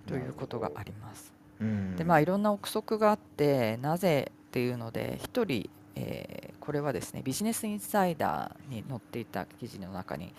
[0.06, 1.35] ということがあります。
[1.60, 1.96] うん。
[1.96, 10.32] でまあいろんな憶測があってなぜっていうので一人、えーこれはですねビジネスインサイダーに載っていた記事の中に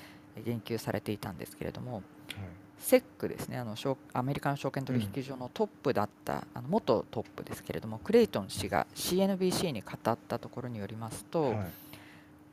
[0.43, 2.03] 言及されていたんですけれどもはい。
[2.79, 11.53] セックですねあの証アメリカの証券取引所のトップだった、あの元トップですけれどもクレイトン氏が CNBC に語ったところによりますと、はい。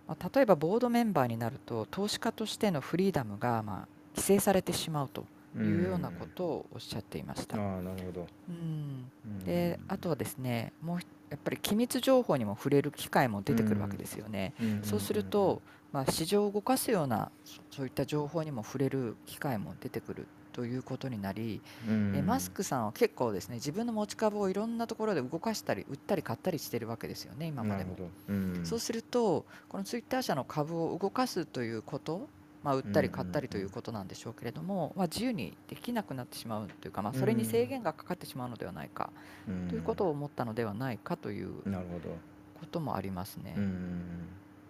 [0.08, 5.24] まあ、例えばボードメンバーになると投資家としてのフリーダムがまあ規制されてしまうと
[5.62, 7.56] いうようなことをおっしゃっていました。
[7.56, 8.26] ああなるほど。
[8.48, 9.10] うん。
[9.24, 9.44] うん。
[9.44, 14.54] であとはですねもうひやっぱり機密情報にも触れる機会も出てくるわけですよね。
[14.60, 15.62] うんそうすると、
[15.92, 22.14] まあ、市場を動かすようなそそういった情報にも触れる機会も出てくるということになり、うん。
[22.16, 27.96] えマスクさんは結構ですね自分の持ち株をいろんなところで動かしたり売ったり買ったりしてるわけですよね今までも。
[28.28, 28.60] うん。
[28.64, 32.28] そうするとこのツイッター社の株を動かすということ、
[32.64, 39.10] まあ、売ったり買ったりということなんでしょうけれども、まあ、自由にできなくなってしまうというか、まあ、それに制限がかかってしまうのではないか
[39.46, 39.68] うん。
[39.68, 43.54] ということを思ったのではないかということもありますね。
[43.58, 44.02] うん。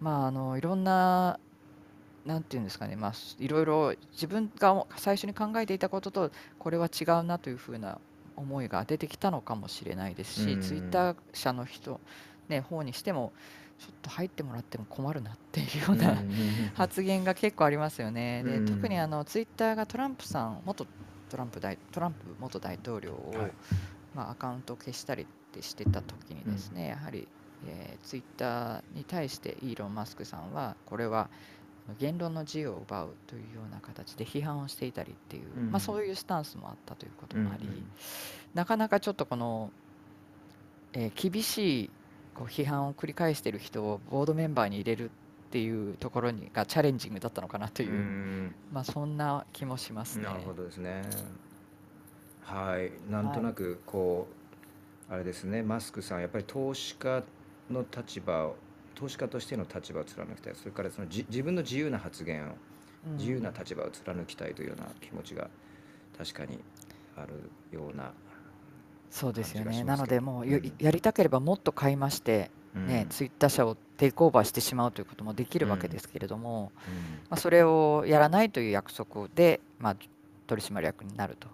[0.01, 1.39] まあ、あのいろんな
[2.25, 7.99] なんていうんですかね、まあ、いろいろ自分が最初に考えていたこととこれは違うなというふうな
[8.35, 10.61] 思いが出てきたのかもしれないですし、うん。
[10.61, 12.01] ツイッター社の人、
[12.49, 13.31] ね、方にしても
[13.79, 16.29] ちょっと入ってもらっても困るなっていうような、ん
[16.75, 18.43] 発言が結構ありますよね。
[18.43, 18.65] でうん。
[18.65, 20.85] 特にあのツイッターがトランプさん元
[21.29, 23.51] トランプ大トランプ元大統領を、はい。
[24.15, 27.27] まあ、アカウントを消したりってしてた時にですね、やはり、
[27.67, 31.29] えーツイッターに対してイーロン・マスクさんはこれは
[31.99, 35.71] 言論の自由を奪うというような形で批判をしていたりっていう、うん。
[35.71, 37.85] まあ、そういうスタンスもあったということもあり、うん。
[38.53, 39.71] なかなかちょっとこの、
[40.93, 41.89] えー厳しい
[42.35, 45.09] こう批判を繰り返している人をボードメンバーに入れるっ
[45.51, 50.25] ていうところにがチャレンジングだったのかなという、うんまあ、そんな気もしますね。
[50.25, 51.01] なるほどですね。
[52.41, 54.27] はい、なんとなくこ
[55.09, 57.23] う、あれですね、マスクさんやっぱり投資家
[57.71, 58.55] の立場を
[58.93, 62.53] 投資家としての立場を貫きたい、それからそのじ自分の自由な発言を
[63.07, 65.47] うん自由な立場を貫きたいというような気持ちが
[66.17, 66.59] 確かに
[67.15, 68.11] あるような。
[69.15, 69.85] そうですよね。
[69.85, 76.93] なのでもうようんやりたければもっと買いまして、ねうんツイッター社をテイクオーバーしてしまうということもできるわけですけれども、うん
[77.29, 79.95] まあ、それをやらないという約束で、まあ、
[80.47, 81.47] 取締役になると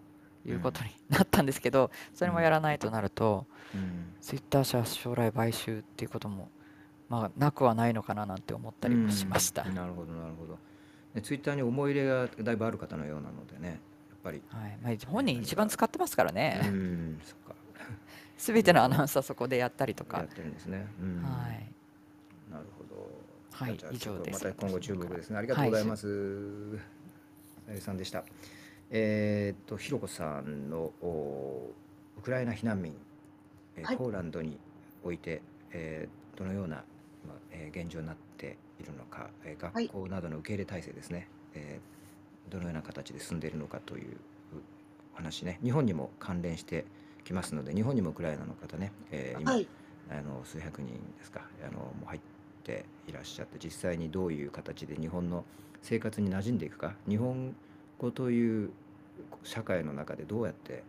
[0.49, 3.45] いうことになったんですけど、それもやらないとなると、
[3.75, 6.49] うんツイッター社将来買収っていうことも、
[7.09, 9.63] まあ、なくはないのかななんて思ったりもしました。
[9.63, 10.57] うんなるほどなるほど。
[11.13, 13.77] でツイッターに思い入れがだいぶある方のようなのでね、やっ
[14.23, 14.41] ぱり。
[14.49, 17.50] はいまあ、本人一番使ってますからうね、ん、そっか。
[18.41, 20.27] すべてのアナウンサーそこでやったりとかやっ。
[20.27, 20.87] てるんですね。
[20.99, 21.71] うんはい
[22.51, 23.07] なるほど。
[23.51, 25.37] はいじゃあ以上ですまた今後注目ですね。
[25.37, 26.71] ありがとうございます。
[26.75, 26.81] さ
[27.69, 28.23] ゆりさんでした。
[28.89, 31.71] えーっと、ひろこさんのお
[32.17, 32.95] ウクライナ避難民、
[33.77, 34.57] えーはいポーランドに
[35.03, 36.77] おいて、えーどのような、
[37.27, 44.17] まあえー現状になっているのか、えーはい学校などの受け入れ体制ですね、えーどのような形で進んでいるのかという
[45.13, 46.85] お話ね、日本にも関連して
[47.23, 49.67] きますので、日本にもウクライナの方ね、えー今、はい。
[50.09, 52.21] あの数百人ですかあのもう入っ
[52.63, 55.45] ていらっしゃって実際にどういう形で日本の
[55.81, 57.55] 生活に馴染んでいくか日本
[57.97, 58.71] 語という
[59.43, 60.83] 社会の中でどうやって、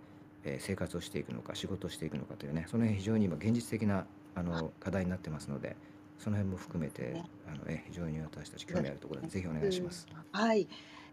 [0.45, 5.77] えー生活をしていくのか仕事をしていくのかというねその辺非常に今現実的なあの課題になってますので
[6.19, 10.09] その辺も含めてねあのえ非常に私たち興味あるところでぜひお願いします。
[10.33, 10.67] はい。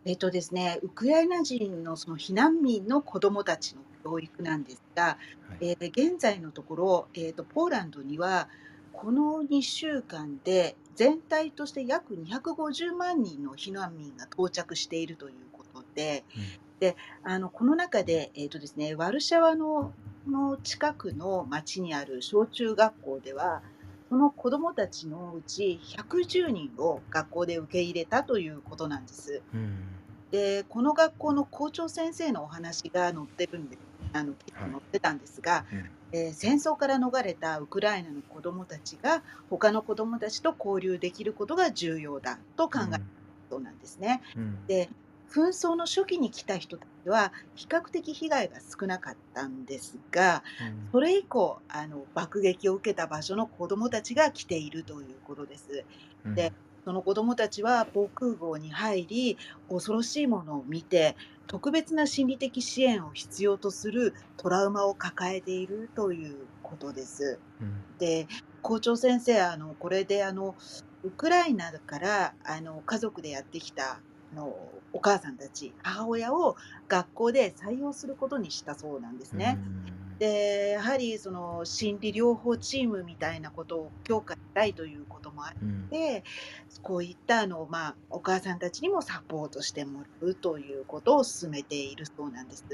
[0.06, 5.18] えっとですね、ウクライナ人のその避難民の子どもたちの教育なんですが、は
[5.62, 5.70] い。
[5.70, 8.48] えー現在のところ、えー、とポーランドには
[8.94, 16.24] この2週間で全体として約250万人の避難民が到着しているということで、
[16.80, 19.94] であのこの中で、えーとですね、ワルシャワの
[20.28, 23.62] の近くの町にある小中学校では
[24.10, 29.46] その子どもたちのうち110人を学校で受け入れたということなんです。
[29.54, 30.00] うん。
[30.32, 33.80] でこの学校の校長先生のお話が載ってるんで
[34.14, 34.72] あのはい。
[34.72, 35.92] 載ってたんですが、うん。
[36.12, 43.00] えー戦争から逃れたウクライナの子どもたちが他の子どもたちと交流できることが重要だと考えた
[43.52, 44.22] そうなんですね。
[44.36, 44.58] うん。
[44.68, 44.90] で
[45.32, 50.44] 紛争の初期に来た人たちは比較的被害が少なかったんですが
[50.92, 55.86] それ以降あの爆撃を受けた場所の子どもたちが来ているということです。
[56.26, 56.52] うんで
[56.86, 59.38] その子どもたちは防空壕に入り
[59.70, 61.16] 恐ろしいものを見て
[61.46, 67.38] 特別な心理的支援を必要とするトラウマを抱えているということです。
[67.62, 68.28] うんで
[68.62, 70.56] 校長先生あのこれであの
[71.04, 74.00] ウクライナからあの家族でやってきた
[74.34, 74.56] あの
[74.94, 76.56] お母さんたち母親を
[76.88, 79.58] 学校で採用することにしたそうなんですね。
[80.20, 86.24] でやはりその心理療法チームみたいなことを強化したいということもあっうんて
[86.84, 92.66] こういったあの、まあ、お母さんたちにもサポートしてもらうということを進めているそうなんです。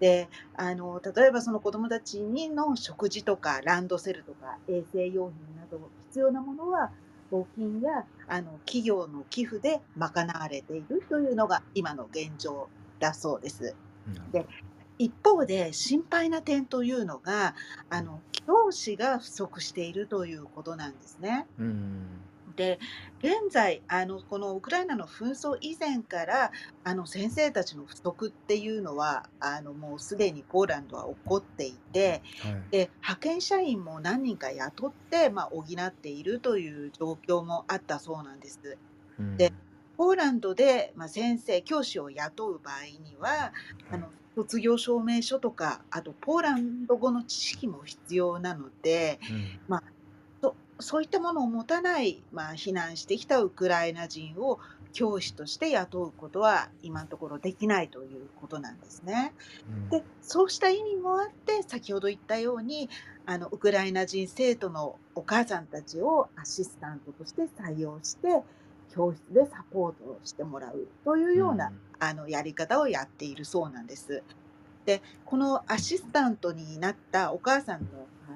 [0.00, 6.90] であの例えばその子どもたちにの食事とかランドセルとか衛生用品など必要なものは
[7.30, 13.76] 募金やあの企業の寄付で賄われているというのが今の現状だそうです。
[14.06, 14.46] うんで
[14.98, 17.54] 一方で心配な点というのが
[17.90, 21.46] あの教師が不足しているということなんですね。
[21.58, 22.25] うん
[22.56, 22.78] で
[23.18, 26.52] 現在あのこのウクライナの紛争以前から
[26.84, 32.62] あの先生たちの不足っていうのはあのもうすでにポーランドは起こっていてはい。
[32.70, 38.76] で派遣社員も何人か雇って、まあ、補っているという状況もあったそうなんです。
[39.18, 39.36] うん。
[39.36, 39.52] で
[39.96, 43.52] ポーランドで、まあ、先生教師を雇う場合には
[43.90, 49.80] あの卒業証明書とかあとポーランド語の知識も必要なのでうん。
[49.80, 49.80] そ
[50.78, 54.60] そういったものを持たない、まあ、避難してきたウクライナ人を
[54.92, 59.34] 教師として雇うことは今のところできないということなんですね。
[59.68, 62.88] うんでそうした意味もあって先ほど言ったように
[63.26, 68.42] あのウクライナ人生徒のお母さんたちをアシスタントとして採用して
[68.94, 74.22] 教室でサポートをしてもらうというような、あのやり方をやっているそうなんです。
[74.86, 77.86] でこのアシスタントになったお母さんの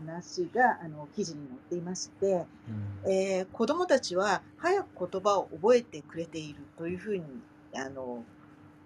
[0.00, 3.10] 話があの記事に載っていまして、うん。
[3.10, 8.26] えー子どもたちは早く言葉を覚えてくれているというふうにあの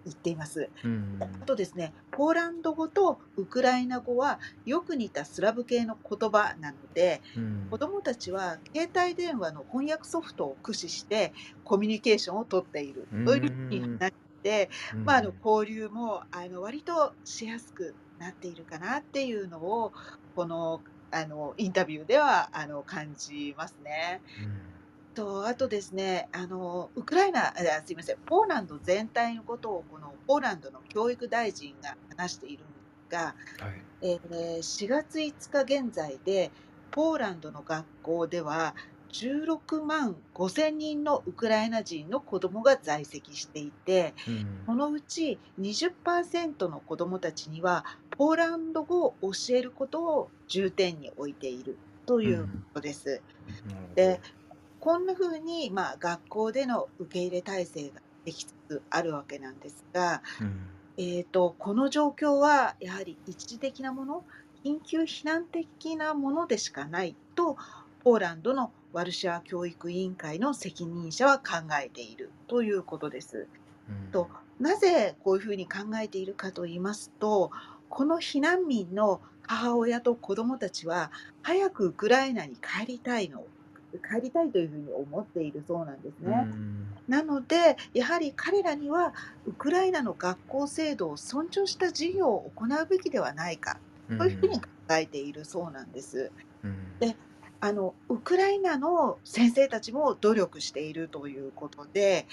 [0.05, 0.71] 言っています。
[0.83, 1.19] うん。
[1.41, 7.69] あとですね、ポーランド語とウクライナ語はよく似たスラブ系の言葉なので、うん。
[7.69, 14.11] 子どもたちは携帯電話の翻訳ソフトを駆使してコミュニケーションをとっているというふうになっ
[14.43, 15.05] て、うん。
[15.05, 19.91] まあ、あの交流もあの割としやすくなっているかなっていうのを
[20.35, 20.83] この
[21.15, 24.21] あのインタビューではあの感じますね。
[25.13, 27.53] とあとですねあのウクライナあ
[27.85, 32.73] すいませんポーランド全体のことをこのポーランドの教育大臣が話しているんで
[33.07, 36.51] すが、はいえー4月5日現在で
[36.91, 38.75] ポーランドの学校では
[39.15, 44.47] 16万5千人のウクライナ人の子どもが在籍していてうん。
[44.65, 53.07] そのうち20%の子どもたちにはポーランド語を教えることを重点に置いているということです。
[53.07, 53.95] なるほど。
[53.95, 54.21] で
[54.81, 60.67] こんな風にまあ学校での受け入れ体制ができつつあるわけなんですが、うん。
[60.97, 64.23] えー、とこの状況はやはり一時的なもの
[64.63, 67.57] 緊急避難的なものでしかないと
[68.03, 73.45] ポーランドのワルシャワ教育委員会の責任者は考えているということです。
[73.89, 77.51] うんとなぜこういうふうに考えているかと言いますと
[77.89, 81.11] この避難民の母親と子どもたちは
[81.41, 83.43] 早くウクライナに帰りたいの
[83.91, 86.47] 帰りたいというふうに思っているそうなんですね。
[86.49, 89.13] うんなのでやはり彼らには
[89.45, 96.31] ウクライナの学校制度を尊重した授業を行うべきではないかというふうに考えているそうなんです。
[96.63, 97.15] うんで
[97.59, 102.27] あのウクライナの先生たちも努力しているということで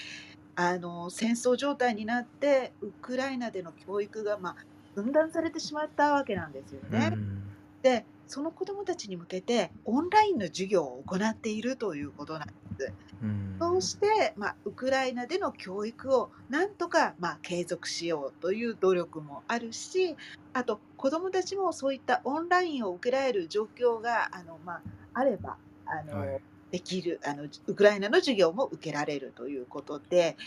[0.55, 4.55] あの戦争状態になってウクライナでの教育が、まあ、
[4.95, 7.11] 分断されてしまったわけなんですよね。
[7.13, 7.43] うん
[7.81, 12.53] でその子どもたちに向けてオンラインの授業を行っているということなんで
[12.85, 12.93] す。
[13.21, 20.15] うんそうして、まあ、ウクライナでの教育をなんとか、まあ、継続しようという努力もあるし
[20.53, 24.81] あと子どもたちもそういったオンラインを受けられる状況があの、まあ、
[25.13, 26.41] あればあの、はい。
[26.71, 30.37] できるあのウクライナの授業も受けられるということで、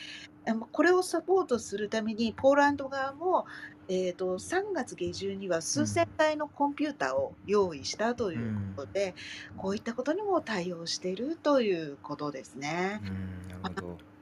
[0.72, 3.46] これをサポートするためにポーランド側も、
[3.88, 6.08] えー、と3月下旬にはう数千ん。
[6.16, 8.74] 台のコンピューターを用意したとういうこん。
[8.76, 9.14] とで、
[9.56, 13.04] こういったことにも対応しているということですね。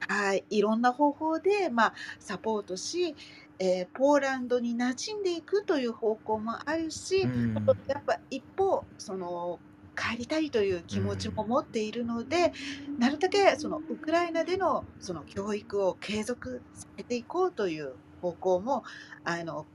[0.07, 3.15] はい、いろんな方法で、まあ、サポートし、
[3.59, 6.91] えーポーランドに馴染んでいくという方向もある
[7.21, 7.85] うし、ん。
[7.87, 9.61] やっぱ一方その
[9.95, 11.47] 帰りたいという気う持ちもん。
[11.47, 12.53] 持っているので、
[12.99, 18.83] なるだけそのウクライナでのその教育を継続させていこうという方向も
[19.23, 19.67] あの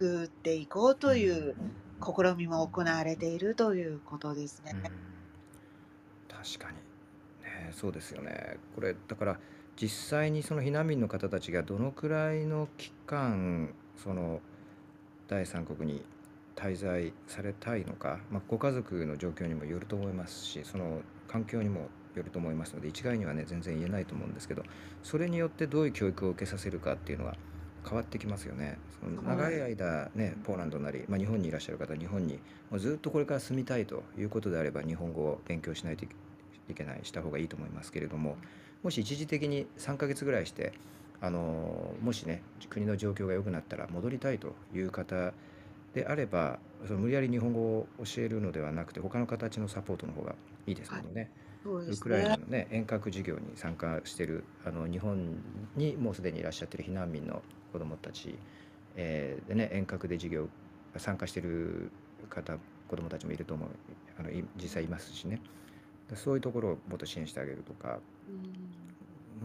[0.00, 0.96] 作っていこうう。
[0.96, 4.72] というん試みも行われているということですね。
[4.74, 4.82] うん。
[6.28, 6.78] 確かに。
[7.42, 8.58] ね、そうですよね。
[8.74, 9.40] これだから
[9.76, 14.40] 実際にその避難民の方たちがどのくらいの期間その
[15.28, 16.04] 第三国に
[16.56, 24.62] 滞在されたいのか、まあ、ご家族の状況にもよると思いますしその環境にもよると思いますので一概にはね全然言えないと思うんですけど
[25.02, 27.36] それによってどういう教育を受けさせるかっていうのは
[27.84, 28.78] 変わってきますよね。
[29.00, 32.38] その長はいい間ねポーランドなり、まあ、日本にいらっしゃる方日本に
[32.70, 38.36] もうずっとこれから住みたいということであれば日本語を勉強しないといけないした方がいいと思いますけれども
[38.82, 40.74] もし一時的に3ヶ月ぐらいして
[41.22, 45.32] あのもしね国の状況が良くなったら戻りたいという方
[45.94, 50.34] であればその無理やり日本語を教えるのではなくて他の形のサポートの方が
[50.66, 51.30] いいですはい、のでね
[51.62, 52.36] そうですウクライナね。
[52.36, 55.42] のね遠隔授業に参加しているあの日本
[55.76, 58.38] にもうすでにいらっしゃってる避難民の子どもたち、
[58.96, 60.48] えーでね遠隔で授業
[60.96, 61.90] 参加している
[62.28, 62.56] 方
[62.88, 63.68] 子どもたちもいると思う
[64.18, 65.40] あのい実際いますしね。
[66.14, 68.00] そういうところをもっと支援してあげるとか。
[68.28, 68.79] うん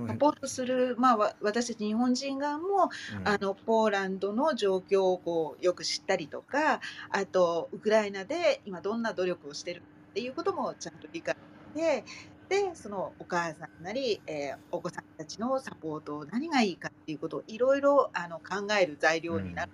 [0.08, 2.90] サポートする、まあ、わ私たち日本人側も
[3.20, 9.82] うんあのポーランドの状況をこうよく知ったりとかあとウクライナで今どんな努力をしてる
[10.12, 11.36] っていうこともちゃんと理解
[11.76, 12.04] して
[12.48, 19.72] でそのお母さんなり、えーお子さんたちのサポート何がいいかっていうことをいろいろあの考える材料になる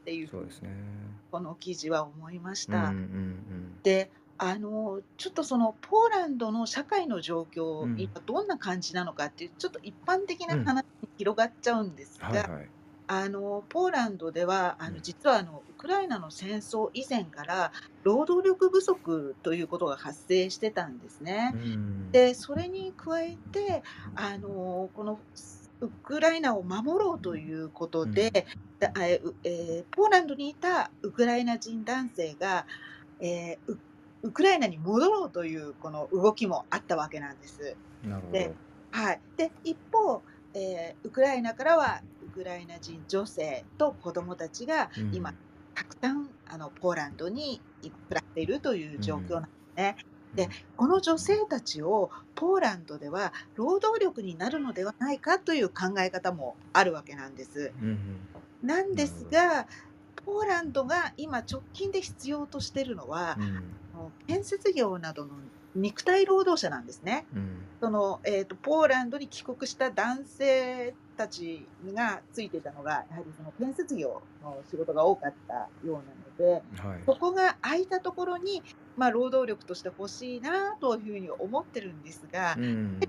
[0.00, 0.70] っていうふうにそうですね。
[1.30, 3.82] この記事は思いましうんうんた。
[3.82, 4.10] で
[4.46, 12.68] あのちょっとそのポーランドの社会の状況、うん今どんな感じなのかっていうちょっと一般的なうん話に広がっちゃうんですが、はいはい。
[13.06, 17.72] あのポーランドではあうんの実はあのウクライナの戦争以前から
[18.02, 21.52] 労働力不足ということが発生してたんですね。
[21.54, 23.82] うんでそれに加えて
[24.14, 25.18] あのこの
[25.80, 28.46] ウクライナを守ろうということで、
[28.78, 32.66] だえーうえーポーランドにいたウクライナ人男性が、
[33.20, 33.78] えーウ
[34.24, 37.76] ウクライナに戻ろうというこの動きもあったわけなんです。
[38.02, 38.54] なるほでど。
[38.98, 40.22] はい、で一方、
[40.54, 45.34] えーウクライナからはウクライナ人女性と子どもたちがうん今、
[45.74, 49.96] たくさんあのポーランドに暮らしているという状況なんですね。
[50.34, 57.72] でこの女性たちをポーランドでは労働力になるのではないかという考え方もあるわけなんです。
[57.80, 57.98] うんうん
[58.62, 59.66] なんですが
[60.24, 63.60] ポーランドが今直近で必要としているのは、うんあ
[63.94, 65.32] の建設業などの
[65.74, 67.26] 肉体労働者なんですね。
[67.34, 77.00] うんそのえー、とポーランドに帰国した男性たちがついてたのがやはりその建設業の仕事が多かったようなのではい。
[77.04, 78.62] そこが空いたところに、
[78.96, 83.00] まあ、労働力として欲しいなというふうに思ってるんですが、うん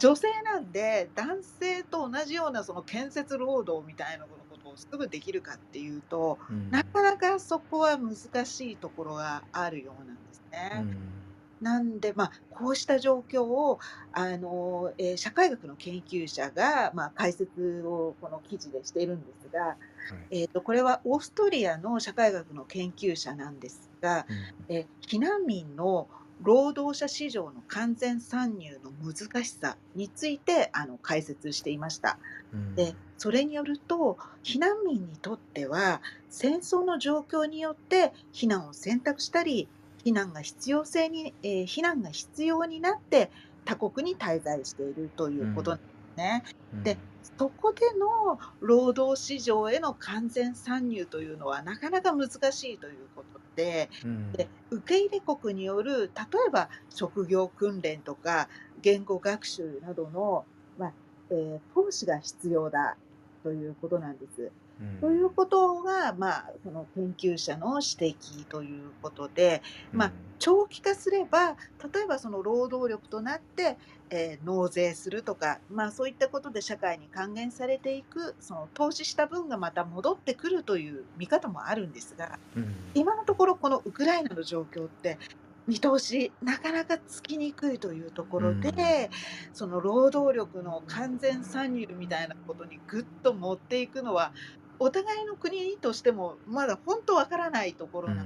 [0.00, 4.39] 女性なんで男性と同じようなその建設労働みたいなことを
[4.80, 6.70] すぐできるかっていうとうん。
[6.70, 8.16] なかなかそこは難
[8.46, 10.70] しいところがあるようなんですね。
[10.72, 11.30] うん。
[11.60, 13.78] なんで、まあ、こうした状況を
[14.12, 19.78] あの、えー社会学の研究者が、まあ、解説をこの記事でしているんですが、
[20.08, 20.30] はい。
[20.30, 24.26] えー、とこれはオーストリアの社会学の研究者なんですが、
[24.68, 26.08] えー避難民の
[26.42, 32.18] 労働者市場の完全参入の難しさについてあの解説していました。
[32.52, 39.68] うんでそれによると避難民にとっては戦争の状況によって避難を選択したり
[40.06, 43.30] 避難が必要性に、えー避難が必要になって
[43.66, 45.80] 他国に滞在しているということなん
[46.20, 46.44] ね。
[46.74, 46.98] うんで
[47.38, 58.48] そこでの労働市場への完全参入というのはなかなか難しいということでうんで受け入れ国による例えば職業訓練とか
[58.82, 60.44] 言語学習などの、
[60.78, 60.92] まあ
[61.30, 62.96] えー投資が必要だ
[63.42, 64.50] ということなんです。
[64.80, 65.00] うん。
[65.00, 69.62] ということが、まあ、その研究者の指摘ということで、
[69.92, 71.50] まあ長期化すれば
[71.92, 73.78] 例えばその労働力となって、
[74.10, 82.74] えー納税するとか、まあ、そういったことで社会に還元されていくその投資した分がまた戻ってくるという見方もあるんですがうん。
[82.94, 85.18] 今のところこのウクライナの状況って
[85.66, 88.60] 見通しなかなかつきにくいというところうん。
[88.60, 89.10] で、
[89.52, 94.34] その労働力の完全参入みたいなことにぐっと持っていくのは
[94.80, 98.24] お互いの国としてもまだ本当わからないところな、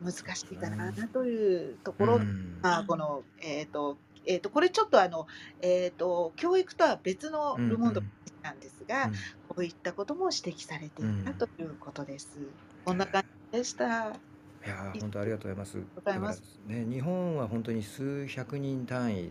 [0.00, 2.58] 難しいかなというところ、うん。
[2.62, 5.26] まあ、この、えっ、と、えっ、と、これちょっとあの、
[5.60, 8.02] えっ、と、教育とは別のうんルモンド
[8.42, 9.12] なんですが、うん。
[9.48, 12.38] こういったことも指摘されていたうんということです。
[12.84, 14.12] こんな感じでした。
[14.64, 15.78] いやー本当ありがとうございます。
[15.96, 19.30] ございますね、日本は本当に数百人単位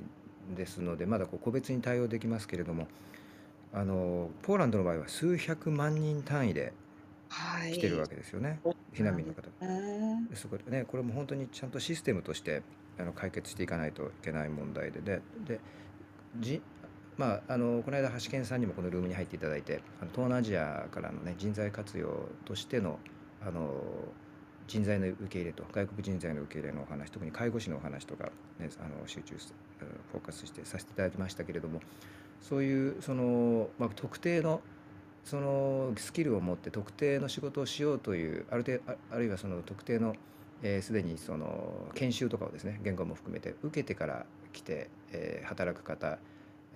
[0.56, 2.88] ですので、まだこう個別に対応できますけれども、
[3.78, 6.74] あのポーランドの場合は数百万人単位で
[7.30, 7.74] はい。
[7.74, 8.60] 来てるわけですよね、
[8.94, 9.42] 避難民の方。
[9.64, 12.64] ねでそこでね、これも本当にちゃんとシステムとして
[12.98, 15.60] あの解決していかないといけない問題で、で、で
[16.40, 16.62] じ
[17.18, 22.98] まあ、あのこの間、橋健さんにもこのルームに入っていただいて、あの東南アジアからの、ね、人材活用としての
[23.46, 23.70] あの
[24.68, 31.82] 人材の受け入れと、外国人材の受け入れのお話、特に介護士のお話とか、ね、あの集中す、うんフォーカスしてさせていただきましたけれども、
[32.42, 34.62] そういうその、まあ、特定の
[35.24, 40.16] そのスキルを持って特定の仕事をしようというある程度あるいはその特定の
[40.64, 46.18] えー、にその研修とかをですね言語も含めて受けてから来て、えー働く方、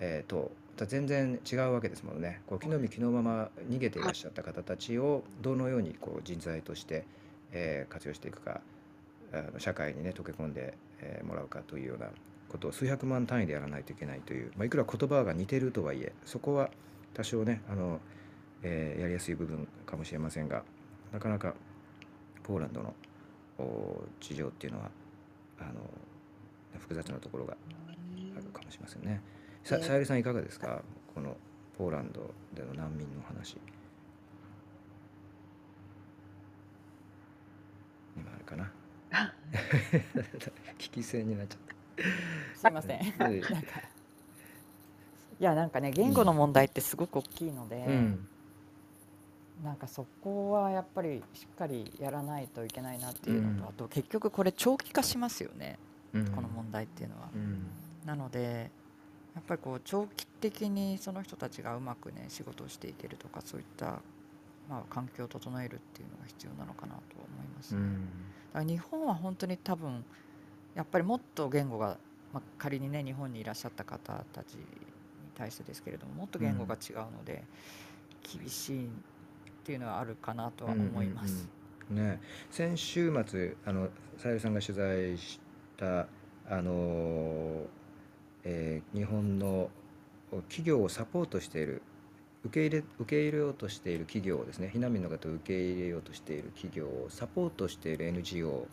[0.00, 0.52] えーと
[0.86, 2.40] 全然違うわけですもんね。
[2.46, 7.04] こう木の実木のまま逃げていらっしゃった方たちをどのようにこう人材として、
[7.52, 8.62] えー活用していくか
[9.58, 12.08] 社会にね溶け込んで、えもらうかというような
[12.52, 16.70] ことを数百万単位でやらないといけないという、まあ、いくら言葉が似てるとはいえそこは
[17.14, 17.98] 多少ねあの、
[18.62, 20.62] えーやりやすい部分かもしれませんが
[21.12, 21.54] なかなか
[22.42, 22.94] ポーランドの
[23.58, 24.90] お事情っていうのは
[25.60, 25.70] あの
[26.78, 27.56] 複雑なところが
[28.36, 29.20] あるかもしれませんね。
[29.64, 30.82] さえーさゆりさんいかがですか？
[31.14, 31.36] この
[31.78, 33.56] ポーランドでの難民の話。
[38.16, 38.72] 今あれかな？
[40.78, 41.58] 聞き戦になっちゃっ
[42.56, 43.12] すいません。
[43.12, 43.28] た。
[43.28, 43.54] なんか
[45.40, 48.28] いやなんかね言語の問題ってすごく大きいので、うん。
[49.64, 53.68] なんかそこはやっぱりしっかりやらないといけないなっていうのと、うん。
[53.68, 55.78] あと結局これ長期化しますよね、
[56.12, 56.30] うん。
[56.30, 57.28] この問題っていうのは。
[57.34, 57.66] うん。
[58.04, 58.70] なので
[59.34, 64.00] やっぱりこう長期的にその人たちがうまくね仕事をしていけるとかそういった、
[64.68, 67.94] まあ、環境を整えるっていうのが必要なのかなと思います、ねうん。
[67.94, 68.06] だ
[68.52, 70.04] から日本は本当に多分
[70.74, 71.98] やっぱりもっと言語が、
[72.32, 74.64] まあ、仮にね日本にいらっしゃった方たちに
[75.36, 77.44] 対してですけれどももっと言語が違うので、
[78.22, 78.88] 厳しいっ
[79.64, 81.48] ていうのはあるかなとは思います。
[81.90, 82.20] うんうんね、
[82.50, 85.40] 先週末あのさゆりさんが取材し
[85.76, 86.06] た
[86.48, 87.66] あの、
[88.44, 89.68] えー日本の
[90.48, 91.82] 企業をサポートしている
[92.44, 94.70] 受け入れ受け入れようとしている企業をですね。
[94.74, 98.66] 避難民の方を受け入れようとしている企業をサポートしている NGO、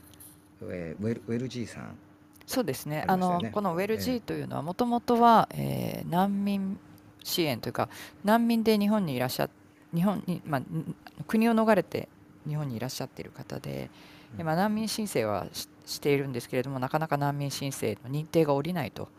[0.64, 1.98] えーウェルウェル G さん。
[2.46, 3.06] そうですね。
[3.08, 6.80] ああのこのウェルえ G というのはもともとは、えー難民
[7.24, 7.90] 支援というか
[8.24, 9.50] 難民で日本にいらっしゃ
[9.94, 10.96] 日本にまあん
[11.28, 12.08] 国を逃れて
[12.48, 13.90] 日本にいらっしゃっている方で、
[14.34, 14.42] うん。
[14.42, 19.10] 今難民申請はししているんですけれどもなかなか難民申請の認定が下りないと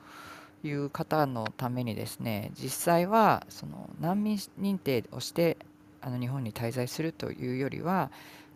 [0.63, 5.57] いう方のためにですね実際はその難民認定をして
[6.01, 8.11] あの日本に滞在するというよりは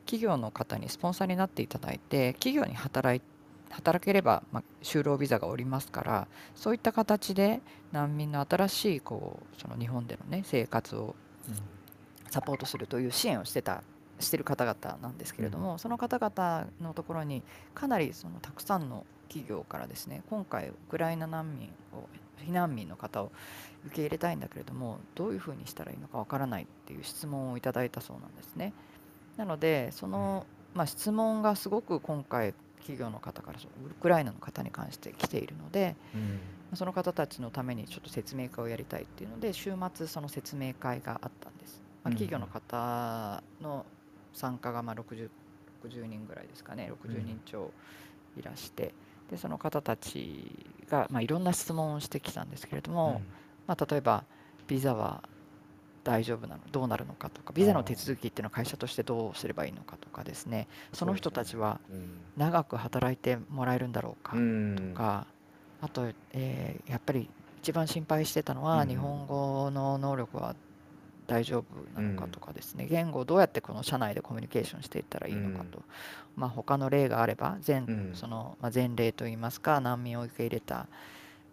[0.05, 3.23] 企業の方にスポンサーになっていただいて企業に働い
[3.71, 11.17] 働ければ、まあ、就労ビザが下りますからそういった形で難民の新しいこうその日本での、ね、生活を
[12.31, 13.83] サポートするという支援をしてた
[14.21, 17.43] してる方々なんですけれども、その方々のところに
[17.75, 22.09] かなりそのたくさんの企業からですね今回ウクライナ難民を
[22.47, 23.33] 避難民の方を
[23.87, 28.73] 受け入れたいんだけれどもどういうふうにしたらいいのかわからないっていう質問をいただいたそうなんですね。
[29.37, 36.41] なのでその、まあ、質問がすごく今回企業の方からウクライナの方に関して来ているのでうん。
[36.77, 42.17] その方たちのためにちょっと説明会をやりたいっていうので週末その説明会があったんです、まあ、うん。
[42.17, 43.87] 企業の方の
[44.33, 45.29] 参加がまあ 60,
[45.85, 46.91] 60人ぐらいですかね。
[47.05, 47.71] 60人超
[48.37, 48.93] いらして
[49.31, 50.51] でその方たち
[50.91, 53.23] がまあいろんな質問をしてきたんですけれども、
[53.67, 54.25] まあ、例えば
[54.67, 55.23] ビザは
[56.05, 56.61] 大丈夫なの？
[56.71, 57.53] どうなるのかとか？
[57.55, 60.69] ビザの手続きっていうのは会社としてどうすればいいのかとかですね。
[60.93, 64.77] その人たちはうん長く働いてもらえるんだろうかうん。
[64.77, 65.27] とか、
[65.81, 67.29] あと、えーやっぱり
[67.63, 68.89] 一番心配してたのは、うん。
[68.89, 70.55] 日本語の能力は
[71.27, 75.83] 大丈夫なのかとかですね、言語をどうやってこの社内でコミュニケーションしていったらいいのかと、
[76.37, 78.11] まあ他の例があれば前,、うん。
[78.15, 80.87] そのまあ、前例といいますか難民を受け入れた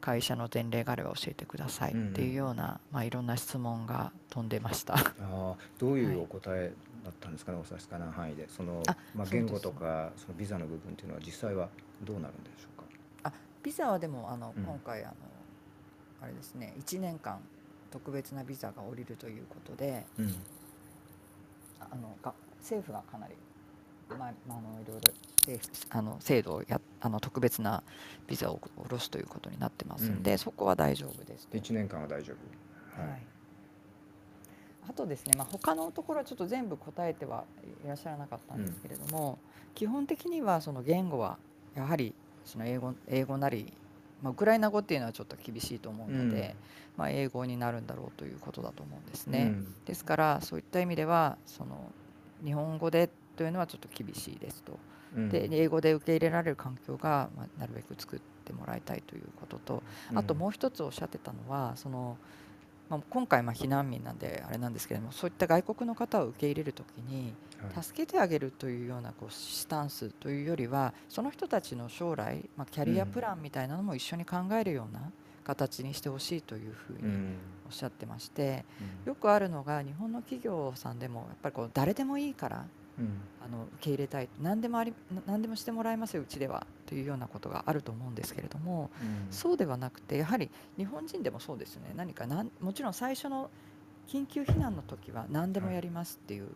[0.02, 4.96] 会社の前例があれば教えてくださいっていうような、まあ、いろんな質問が飛んでました。
[4.96, 6.74] ああどういうお答え
[7.06, 8.50] だったんですかねお差し支えない範囲で。
[8.50, 11.70] そのあまあ、言語とかそのビザの部分っていうのは実際は
[12.04, 12.82] どうなるんでしょう
[13.24, 13.30] か？
[13.30, 13.34] あ
[13.64, 14.64] ビザはでもあの、うん。
[14.64, 15.14] 今回あの
[16.24, 17.40] あれですね1年間
[17.92, 20.36] 特別なビザが下りるということでうん。
[21.80, 23.34] あのが政府がかなり、
[24.18, 25.14] まあ、まああのいろいろ
[25.90, 27.82] あの制度をやあの特別な
[28.28, 30.38] ビザを下ろすということになってますんで、うん。
[30.38, 31.58] そこは大丈夫ですと。
[31.58, 33.02] 1年間は大丈夫。
[33.02, 33.22] はい。
[34.90, 37.46] あとですね、まあ、他のところはちょっと全部答えては
[37.84, 39.40] いらっしゃらなかったんですけれども、
[39.74, 41.38] 基本的にはその言語は
[41.76, 42.14] やはり
[42.46, 43.74] その英語英語なり、
[44.22, 46.56] まあ、ウクライナ語っていうのはちょっと厳しいと思うので、
[46.98, 47.00] うん。
[47.00, 49.44] まあ、英語になるんだろうということだと思うんですね。
[49.44, 49.76] うん。
[49.86, 51.92] ですからそういった意味ではその
[52.44, 54.80] 日本語でというのはちょっと厳しいですと。
[55.16, 55.30] うん。
[55.30, 59.84] で英語で受け入れられる環境が、まあ、なるべく作ってもらいたいということと。
[60.14, 62.18] あともう一つおっしゃってたのはその、
[62.90, 67.84] まあ、今回まあ避難民なんであれなんですけれどもそういった外国の方を受け入れるときにはい。
[67.84, 75.12] 助けてあげるというようなこうスタンスというよりはその人たちの将来、まあ、キャリアプランみたいなのも一緒に考えるような
[75.44, 77.36] 形にしてほしいというふうにうん。
[77.68, 78.66] おっしゃってまして
[79.06, 79.10] うん。
[79.10, 82.66] よくあるのが日本の企業さんでもやっぱりこう誰でもいいから
[83.00, 83.22] うん。
[83.44, 84.30] あの受け入れたい。
[84.42, 86.66] 何でもありな何でもしてもらいますようちでは。
[86.86, 89.34] というようなことがあると思うんですけれどもうん。
[89.34, 91.94] そうではなくてやはり日本人でもそうですよね。
[91.96, 93.50] 何かなんもちろん最初の
[94.08, 96.50] 緊急避難の時は何でもやりますっていう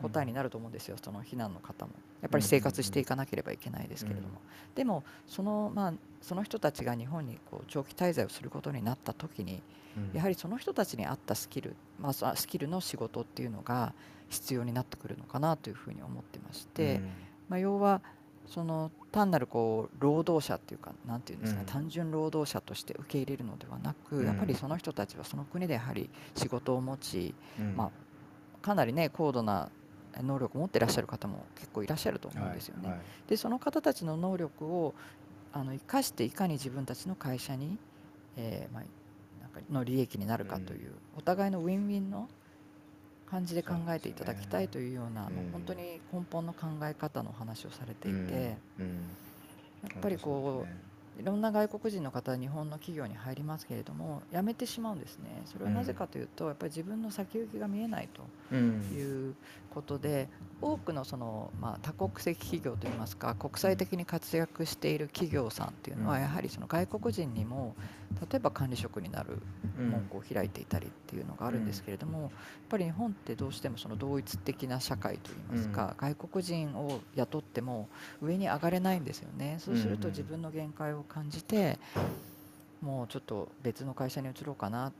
[0.00, 1.92] 答えになると思うんですよ、その避難の方も。
[2.20, 4.40] やっぱり生活していかなければいけないですけれども、
[4.74, 9.62] でもその,、まあ、その人たちが日本にこう長期滞在をすることになった時に
[9.96, 10.16] うん。
[10.16, 13.92] やはりその人たちに合ったスキル、まあそ、スキルの仕事っていうのが
[14.28, 17.00] 必要になってくるのかなというふうに思ってまして、
[17.48, 18.00] まあ、要は
[18.46, 24.26] その単なるこう労働者っていうかなんていうんですか単純労働者として受け入れるのではなく、うん。
[24.26, 27.76] やっぱりその人たちはその国でやはり仕事を持ち、うん。
[27.76, 27.90] まあ、
[28.64, 29.70] かなりね高度な
[30.22, 32.88] 能力を持っていらっしゃる方も結構いらっしゃると思うんですよね。
[32.88, 33.06] はいはい。
[33.28, 34.94] でその方たちの能力を
[35.52, 37.78] あの生かしていかに自分たちの会社に、
[38.36, 38.82] えーまあ、
[39.40, 42.28] なんかの利益になるかという、お互いのウィンウィンの
[43.26, 45.48] 感じで考えていただきたいというようなね。
[45.52, 48.86] 本当に根本の考え方の話をされていて、うん。
[48.86, 49.16] うん。
[49.82, 50.87] やっぱりこう
[51.18, 55.42] いろんな外国人の方は日本の企業に入りますけれども辞めてしまうんですね。
[55.46, 58.80] それはなぜかというと、やっぱり自分の先行きが見えないとうん。
[58.96, 59.34] いう
[59.70, 60.28] ことで
[60.62, 66.22] 多くのその、まあ、多国籍企業といいますか国際的に活躍している企業さんっていうのはうん。
[66.22, 67.74] やはりその外国人にも
[68.30, 69.38] 例えば管理職になる
[69.78, 69.90] うん。
[69.90, 72.30] 門戸を開いていたりっていうのがあるんですけれどもやっ
[72.68, 77.88] ぱり日本ってどうしてもその同一的な社会といいますか外国人を雇っても
[78.20, 79.56] 上に上がれないんですよね。
[79.60, 81.78] そうすると自分の限界を感じて
[82.82, 84.92] もうちょっと別の会社に移ろうかなっ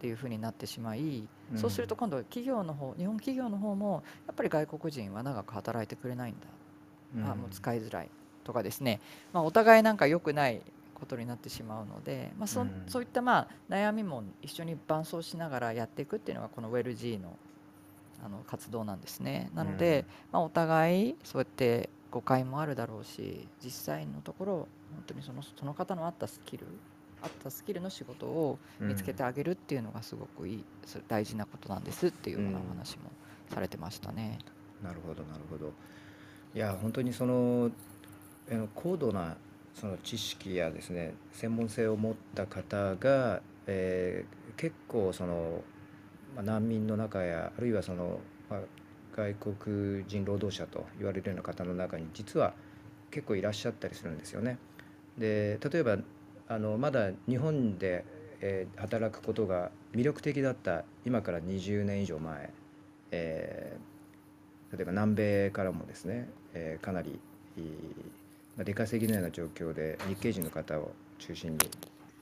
[0.00, 1.58] ていうふうになってしまいうん。
[1.58, 6.34] そうすると今度企業の方日本企業の方もやっぱり外国人は長く働いてくれないん
[7.14, 8.10] だ、あもう使いづらい
[8.44, 9.00] とかですね、
[9.32, 10.62] まあ、お互いなんか良くない
[10.96, 17.36] ことになってしまうので、まあそうんそういったまあ悩みも一緒に伴走しながらやっていくっていうのがこの WellG の
[18.24, 19.50] あの活動なんですね。
[19.54, 24.52] なので、まあ、お互いそうやって誤解もあるだろうし実際のところ
[24.94, 26.66] 本当にそのその方の合ったスキル
[27.22, 33.10] 合ったスキルの仕事を見つけてあげるっていうのがすごくいいそれ大事なことなんですっていうようなお話も
[33.52, 34.38] されてましたね。
[34.82, 35.72] なるほどなるほど
[36.54, 37.70] いや本当にその
[38.74, 39.36] 高度な
[39.78, 45.62] その知識やですね専門性を持った方が、えー結構その、
[46.34, 48.60] まあ、難民の中やあるいはその、まあ、
[49.14, 52.54] 外国人労働者と言われるような方の中に実は
[53.10, 54.56] 結構いらっしゃったりするんですよね。
[55.18, 55.98] で例えば
[56.48, 58.06] あのまだ日本で、
[58.40, 62.50] えー働くことが魅力的だった今から20年以上前、
[63.10, 67.20] えー例えば南米からもですね、えーかなり
[67.58, 67.70] いいま
[68.22, 68.25] あ
[68.58, 71.58] 出稼ぎのような状況で日系人の方を中心に、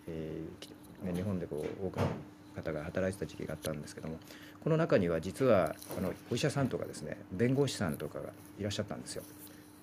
[0.08, 0.74] えー
[1.12, 2.06] 日本でこう多くの
[2.54, 4.16] 方が働いてた時期があったんですけども
[4.62, 9.22] この中には実はあのお医者さんとかですね弁護士さんとかがいらっしゃったんですよ。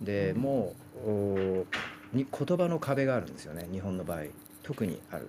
[0.02, 0.42] でうん。
[0.42, 0.76] も
[1.06, 1.66] うお
[2.14, 4.24] に言葉の壁があるんですよね日本の場合。
[4.64, 5.28] 特にある。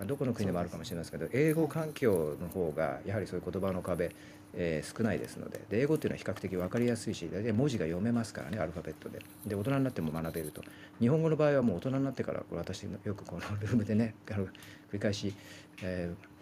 [0.00, 4.10] あどこの国でもあるかもしれないですけど英語環境の方がやはりそういう言葉の壁、
[4.54, 9.20] えー少ないですのでで英語っていうのは比較的分かりやすいし大体文字が読めますからねアルファベットで。
[9.46, 10.62] で大人になっても学べると。
[11.00, 14.50] 日本語の場合はもう大人になってから私よくこのルームでねあの繰
[14.94, 15.34] り返し、
[15.82, 16.32] えー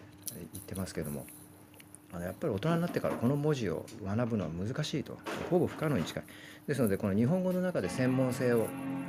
[0.53, 1.25] 言ってますけども。
[2.13, 5.17] あのやっぱり大人になってからこの文字を学ぶのは難しいと。
[5.49, 6.23] ほぼ不可能に近い。
[6.67, 8.67] ですのでこの日本語の中で専門性を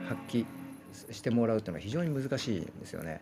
[0.09, 0.47] 発揮
[1.11, 3.21] してもらうというのは非常に難しいんですよね。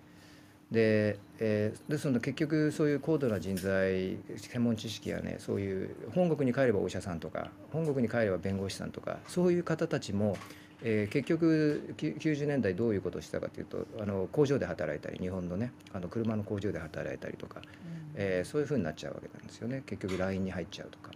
[0.71, 10.37] で,、えー、ですので結局そういう高度な人材専門知識やねそういう本国に帰ればお医者さんとか本国に帰れば弁護士さんとかそういう方たちも、
[10.83, 21.11] えー、結局90年代どういうことをしたかというとあの工場で働いたり日本のねあの車の工場で働いたりとか、うん、えー、そういうふうになっちゃうわけなんですよね結局 LINE に入っちゃうとか。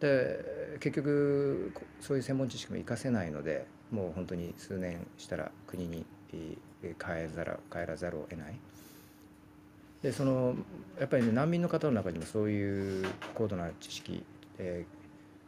[0.00, 6.54] で結局そういう専門知識も活かせないのでもう本当に数年したら国に帰
[7.34, 8.60] ら帰らざるを得ない。
[10.02, 10.54] でその
[10.98, 14.22] やっぱり、ね、難民の方の中にもそういう高度な知識、
[14.58, 14.84] え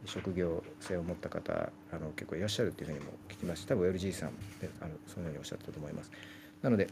[0.05, 1.53] ー、職業性を持った方
[1.91, 6.11] あの結構いらっしゃるっていうふうにも聞きますし多分 LG さんであのそのようにおっしゃったと思います。
[6.61, 6.87] なので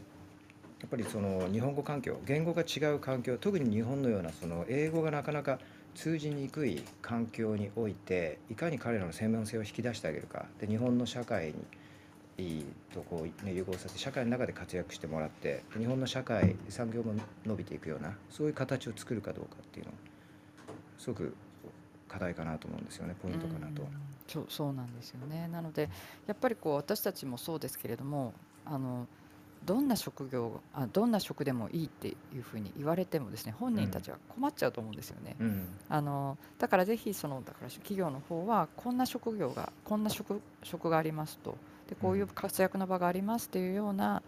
[0.80, 5.58] やっぱりその日本語環境言語が違う環境特に日本のようなその英語がなかなか
[5.94, 11.54] 通じにくい環境においていかに彼らの専門性を引き出してあげるかで日本の社会に
[12.94, 17.14] とこう、ね、融合させて社会の中で活躍してもらって日本の社会産業も
[17.44, 19.92] 伸びていくようなそういう形を作るかどうかっていうの
[20.98, 21.34] すごく
[22.08, 23.82] 課題かなと思うんですよねポイントかなと。
[24.26, 25.90] そうそうなんですよねなので
[26.28, 28.32] やっぱりこう私たちもそうですけれども
[28.64, 29.08] あの
[29.64, 35.36] どんな職業あどんな職でもいいっていうふうに言われてもですね本人たちは困っちゃうと思うんですよね。
[35.38, 41.56] うん、あのだからぜひそのだから企業の方はこんな職業がこんな職職がありますと
[41.90, 44.22] でこういう活躍の場がありますっていうような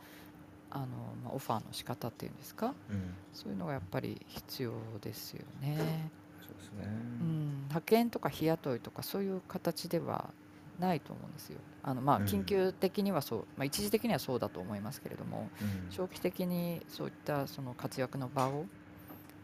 [0.70, 0.86] あの、
[1.24, 6.10] まあ、オファーの仕方っていうんですか、うん、そういうのがやっぱり必要ですよね。
[6.40, 6.86] そうですね、
[7.20, 10.30] うん、派遣とか日雇いとかそういう形では
[10.80, 11.58] ないと思うんですよ。
[11.84, 18.66] あのまあ緊急的にはそう、まあ、一時的にはそうだと思いますけれども、うん、長期的にそういったその活躍の場を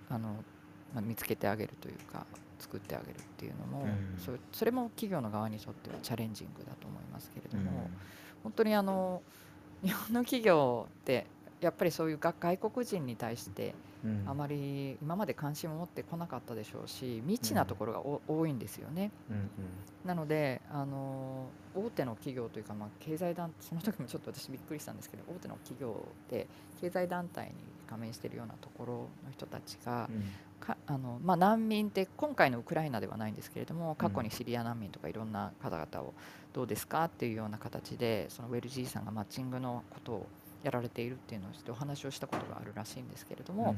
[0.08, 0.44] あの、
[0.92, 2.26] まあ、見つけてあげるというか
[2.58, 7.90] 作ってあげるっていうのも、うん、そそれも企業の側にとってはチャレンジングだと思いますけれども、うん、
[8.42, 9.22] 本当にあの
[9.82, 11.26] 日本の企業って
[11.60, 13.74] やっぱりそういう外国人に対して
[14.26, 18.02] あまり今まで関心を持ってこなかったでしょうし未知なところが、
[18.32, 19.10] 多いんですよね。
[19.28, 19.42] うんうん、
[20.04, 26.46] なのであの大手の企業というか、まあ、経済団その時もちょっと私びっくりしたんですけど大手の企業で
[26.80, 27.52] 経済団体に
[27.88, 28.92] 加盟しているようなところ
[29.24, 30.08] の人たちが、
[30.60, 36.14] かあのまあ、難民って今回のウクライナではないんですけれども過去にシリア難民とかいろんな方々を
[36.52, 40.26] どうですかっていうような形でそのウェルジーさんがマッチングのことを
[40.62, 43.76] やられているっていうのをしてお話をしたことがあるらしいんですけれども、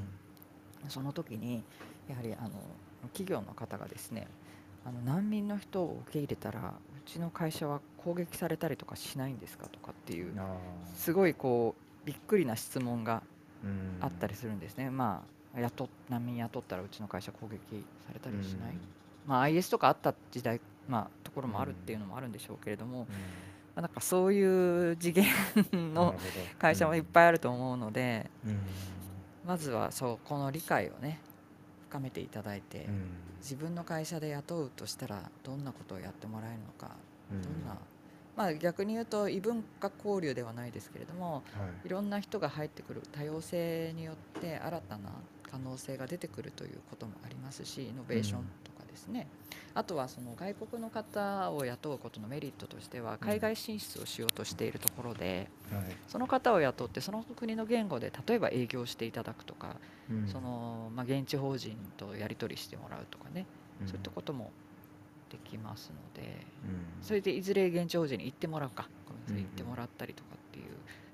[0.83, 1.63] うん、その時に
[2.09, 2.51] やはりあの
[3.13, 4.27] 企業の方がですね
[4.85, 10.33] あの難民の人を受け入れたらうちの会社は攻撃されたりとかしないんですかとかっていう
[10.97, 13.23] すごいこうびっくりな質問が
[14.01, 14.91] あったりするんですね。
[14.91, 18.75] まあ雇難民雇ったらうちの会社攻撃されたりしない、
[19.27, 23.09] まあ、IS とかあった時代、まあ、ところもあるっていうのもあるんでしょうけれども、
[23.77, 26.15] なんかそういう次元の
[26.59, 28.31] 会社もいっぱいあると思うので、
[29.47, 31.21] まずはそうこの理解をね
[31.89, 32.89] 深めていただいて、
[33.41, 36.95] 自分の会社で雇うとしたらどんなことをやってもらえるのか、
[37.31, 37.77] どんな
[38.37, 41.41] まあ、逆に言うと異文化交流ではないですけれども、は
[41.85, 45.11] い、いろんな人が入ってくる多様性によって新たな
[45.51, 48.45] 可能性が出てくるということもありますしイノベーション
[49.01, 49.27] ですね、
[49.75, 55.49] あとはその外国の方を雇うことのメリットとしては海外進出をしようとしているところで、
[56.09, 59.77] その方を雇ってその国の言語で例えば営業していただくとか、
[60.27, 63.47] そのまあ、現地法人とやり取りしてもらうとかね、
[63.87, 64.51] そういったことも
[65.31, 66.47] できますので、
[67.03, 68.89] それでいずれ現地法人に行ってもらうか
[69.29, 70.65] 行ってもらったりとかっていう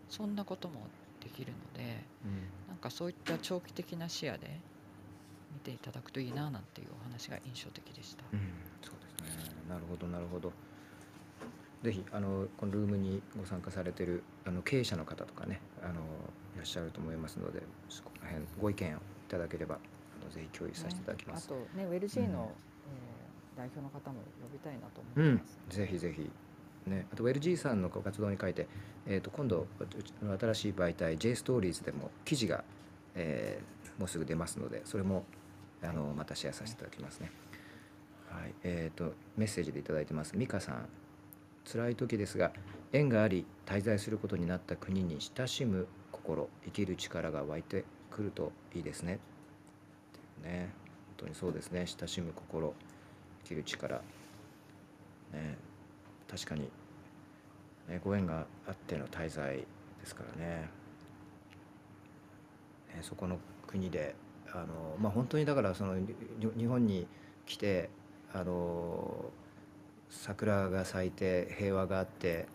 [0.08, 0.86] そんなことも
[1.22, 2.02] できるので、
[2.68, 4.58] なんかそういった長期的な視野で
[5.66, 8.22] 見ていただくといいななんていうお話が印象的でした。
[8.32, 8.40] うん、
[8.82, 9.52] そうですね。
[9.68, 10.52] なるほどなるほど。
[11.82, 15.96] ぜひあのこのルームにご参加されてるあの経営者の方とかねあのい
[16.56, 21.50] らっしゃると思いますのでそこら辺ご意見をいただければあのぜひ共有させていただきます。
[21.50, 26.30] ね、あとねウェルジーの、うん、えー、代表の方も呼びたいなと思います、うん、ぜひぜひ。
[26.86, 28.68] ね、あと LG さんの活動に書いて、
[29.06, 29.66] えー、と今度
[30.38, 32.62] 新しい媒体 J ストーリーズでも記事が、
[33.16, 35.24] えー、もうすぐ出ますのでそれも
[35.82, 37.30] あのまたシェアさせていただきますね。
[38.30, 40.36] はい、えっ、ー、とメッセージでいただいてます。
[40.36, 40.88] 美香さん、
[41.70, 42.52] 辛い時ですが
[42.92, 49.18] 縁があり滞在することになった国に親しむ心、生きる力が湧いてくるといいですね。
[50.42, 50.70] ね、
[51.18, 51.86] 本当にそうですね。
[51.86, 52.74] 親しむ心、
[53.44, 54.00] 生きる力。
[55.32, 55.56] ね、
[56.30, 56.70] 確かに、
[57.88, 59.66] ね、ご縁があっての滞在で
[60.04, 60.68] すからね。
[62.94, 64.14] ねそこの国で
[64.56, 65.94] あのまあ本当にだからその
[66.56, 67.06] 日本に
[67.44, 67.90] 来て
[68.32, 69.30] あの
[70.08, 72.46] 桜が咲いて平和があって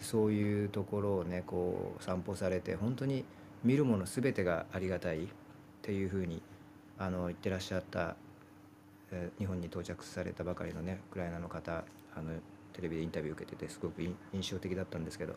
[0.00, 3.24] そういうところをねこう散歩されて本当に
[3.64, 5.28] 見るもの全てがありがたいっ
[5.82, 6.42] ていうふうに
[6.98, 8.16] あの言ってらっしゃった、
[9.38, 11.84] 日本に到着されたばかりのねウクライナの方
[12.14, 12.32] あの
[12.72, 15.36] テレビでインタビュー受けててすごく印象的だったんですけど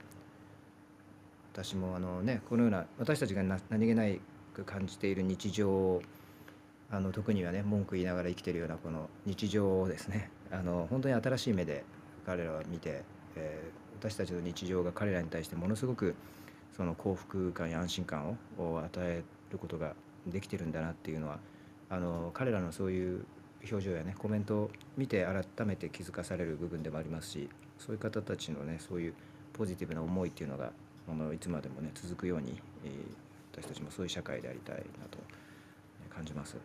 [1.53, 4.20] 私もあのねこのような私たちが何気ない
[4.60, 6.01] く感じている日常を
[6.91, 10.32] あの特にはね文句言いながら生きてるようなこの日常をですね。
[10.51, 11.84] あの本当に新しい目で
[12.26, 13.03] 彼らは見て、
[13.36, 16.16] えー私たちの日常が彼らに対してものすごく
[16.76, 19.93] その幸福感や安心感を与えることが
[20.26, 21.39] できてるんだなっていうのは
[21.89, 23.26] あの彼らのそういう
[23.70, 29.14] 表情やねコメントを見て改めて気づかされる部分でもありますしそういう方たちのねそういう
[29.51, 30.72] ポジティブな思いっていうのが
[31.10, 35.17] あのいつまでもね続くように、えー私たちもそういう社会でありたいなと
[36.09, 36.55] 感じます。
[36.55, 36.63] はい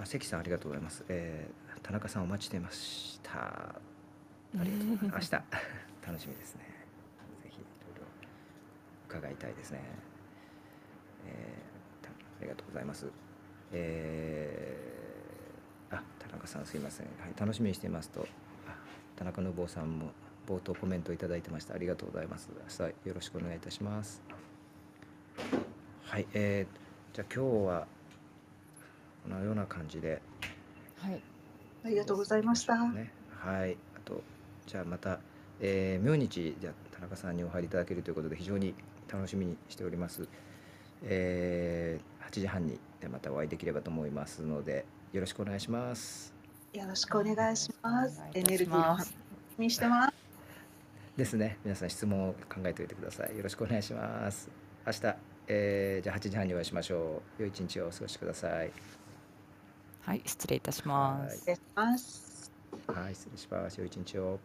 [0.00, 1.04] あ関さんありがとうございます。
[1.08, 3.40] えー田中さんお待ちしてました。
[3.40, 3.74] あ
[4.54, 5.32] りがとうございます。
[5.32, 5.38] 明
[6.02, 6.64] 日楽しみですね。
[7.42, 7.64] ぜひい
[7.96, 8.06] ろいろ
[9.08, 9.80] 伺いたいですね。
[11.26, 13.06] えーたありがとうございます。
[13.72, 17.06] えーあ田中さんすいません。
[17.06, 18.26] はい楽しみにしていますと。
[18.68, 18.76] あ
[19.16, 20.12] 田中信夫さんも
[20.46, 21.74] 冒頭コメントいただいてました。
[21.74, 22.48] ありがとうございます。
[22.80, 24.22] 明日よろしくお願いいたします。
[26.12, 27.86] はい、えー、じゃあ今日は
[29.22, 30.20] このような感じで
[30.98, 31.22] はい。
[31.86, 32.76] ありがとうございました。
[32.76, 34.22] ね、はい、あと
[34.66, 35.20] じゃあまた、
[35.58, 38.74] えー、明日じゃあ田中さんにお入りいただけるということで非常に
[39.10, 40.28] 楽しみにしております。
[41.02, 44.84] えー、8時半にでまたお会いできればと思いますので
[45.14, 46.34] よろしくお願いします。
[46.74, 49.06] よろしくお願いしますエネルギー
[49.56, 50.14] にしてます。
[51.16, 53.34] ですね、皆さん質問を考えておいてください。
[53.34, 54.50] よろしくお願いします。
[54.86, 57.42] 明日、えー、じゃあ8時半にお会いしましょう。
[57.42, 58.72] 良い一日をお過ごしください。
[60.00, 61.36] はい、失礼いたしまはいす。
[61.38, 62.52] 失礼します。
[62.86, 63.78] はい、失礼します。
[63.78, 64.40] 良い一日を。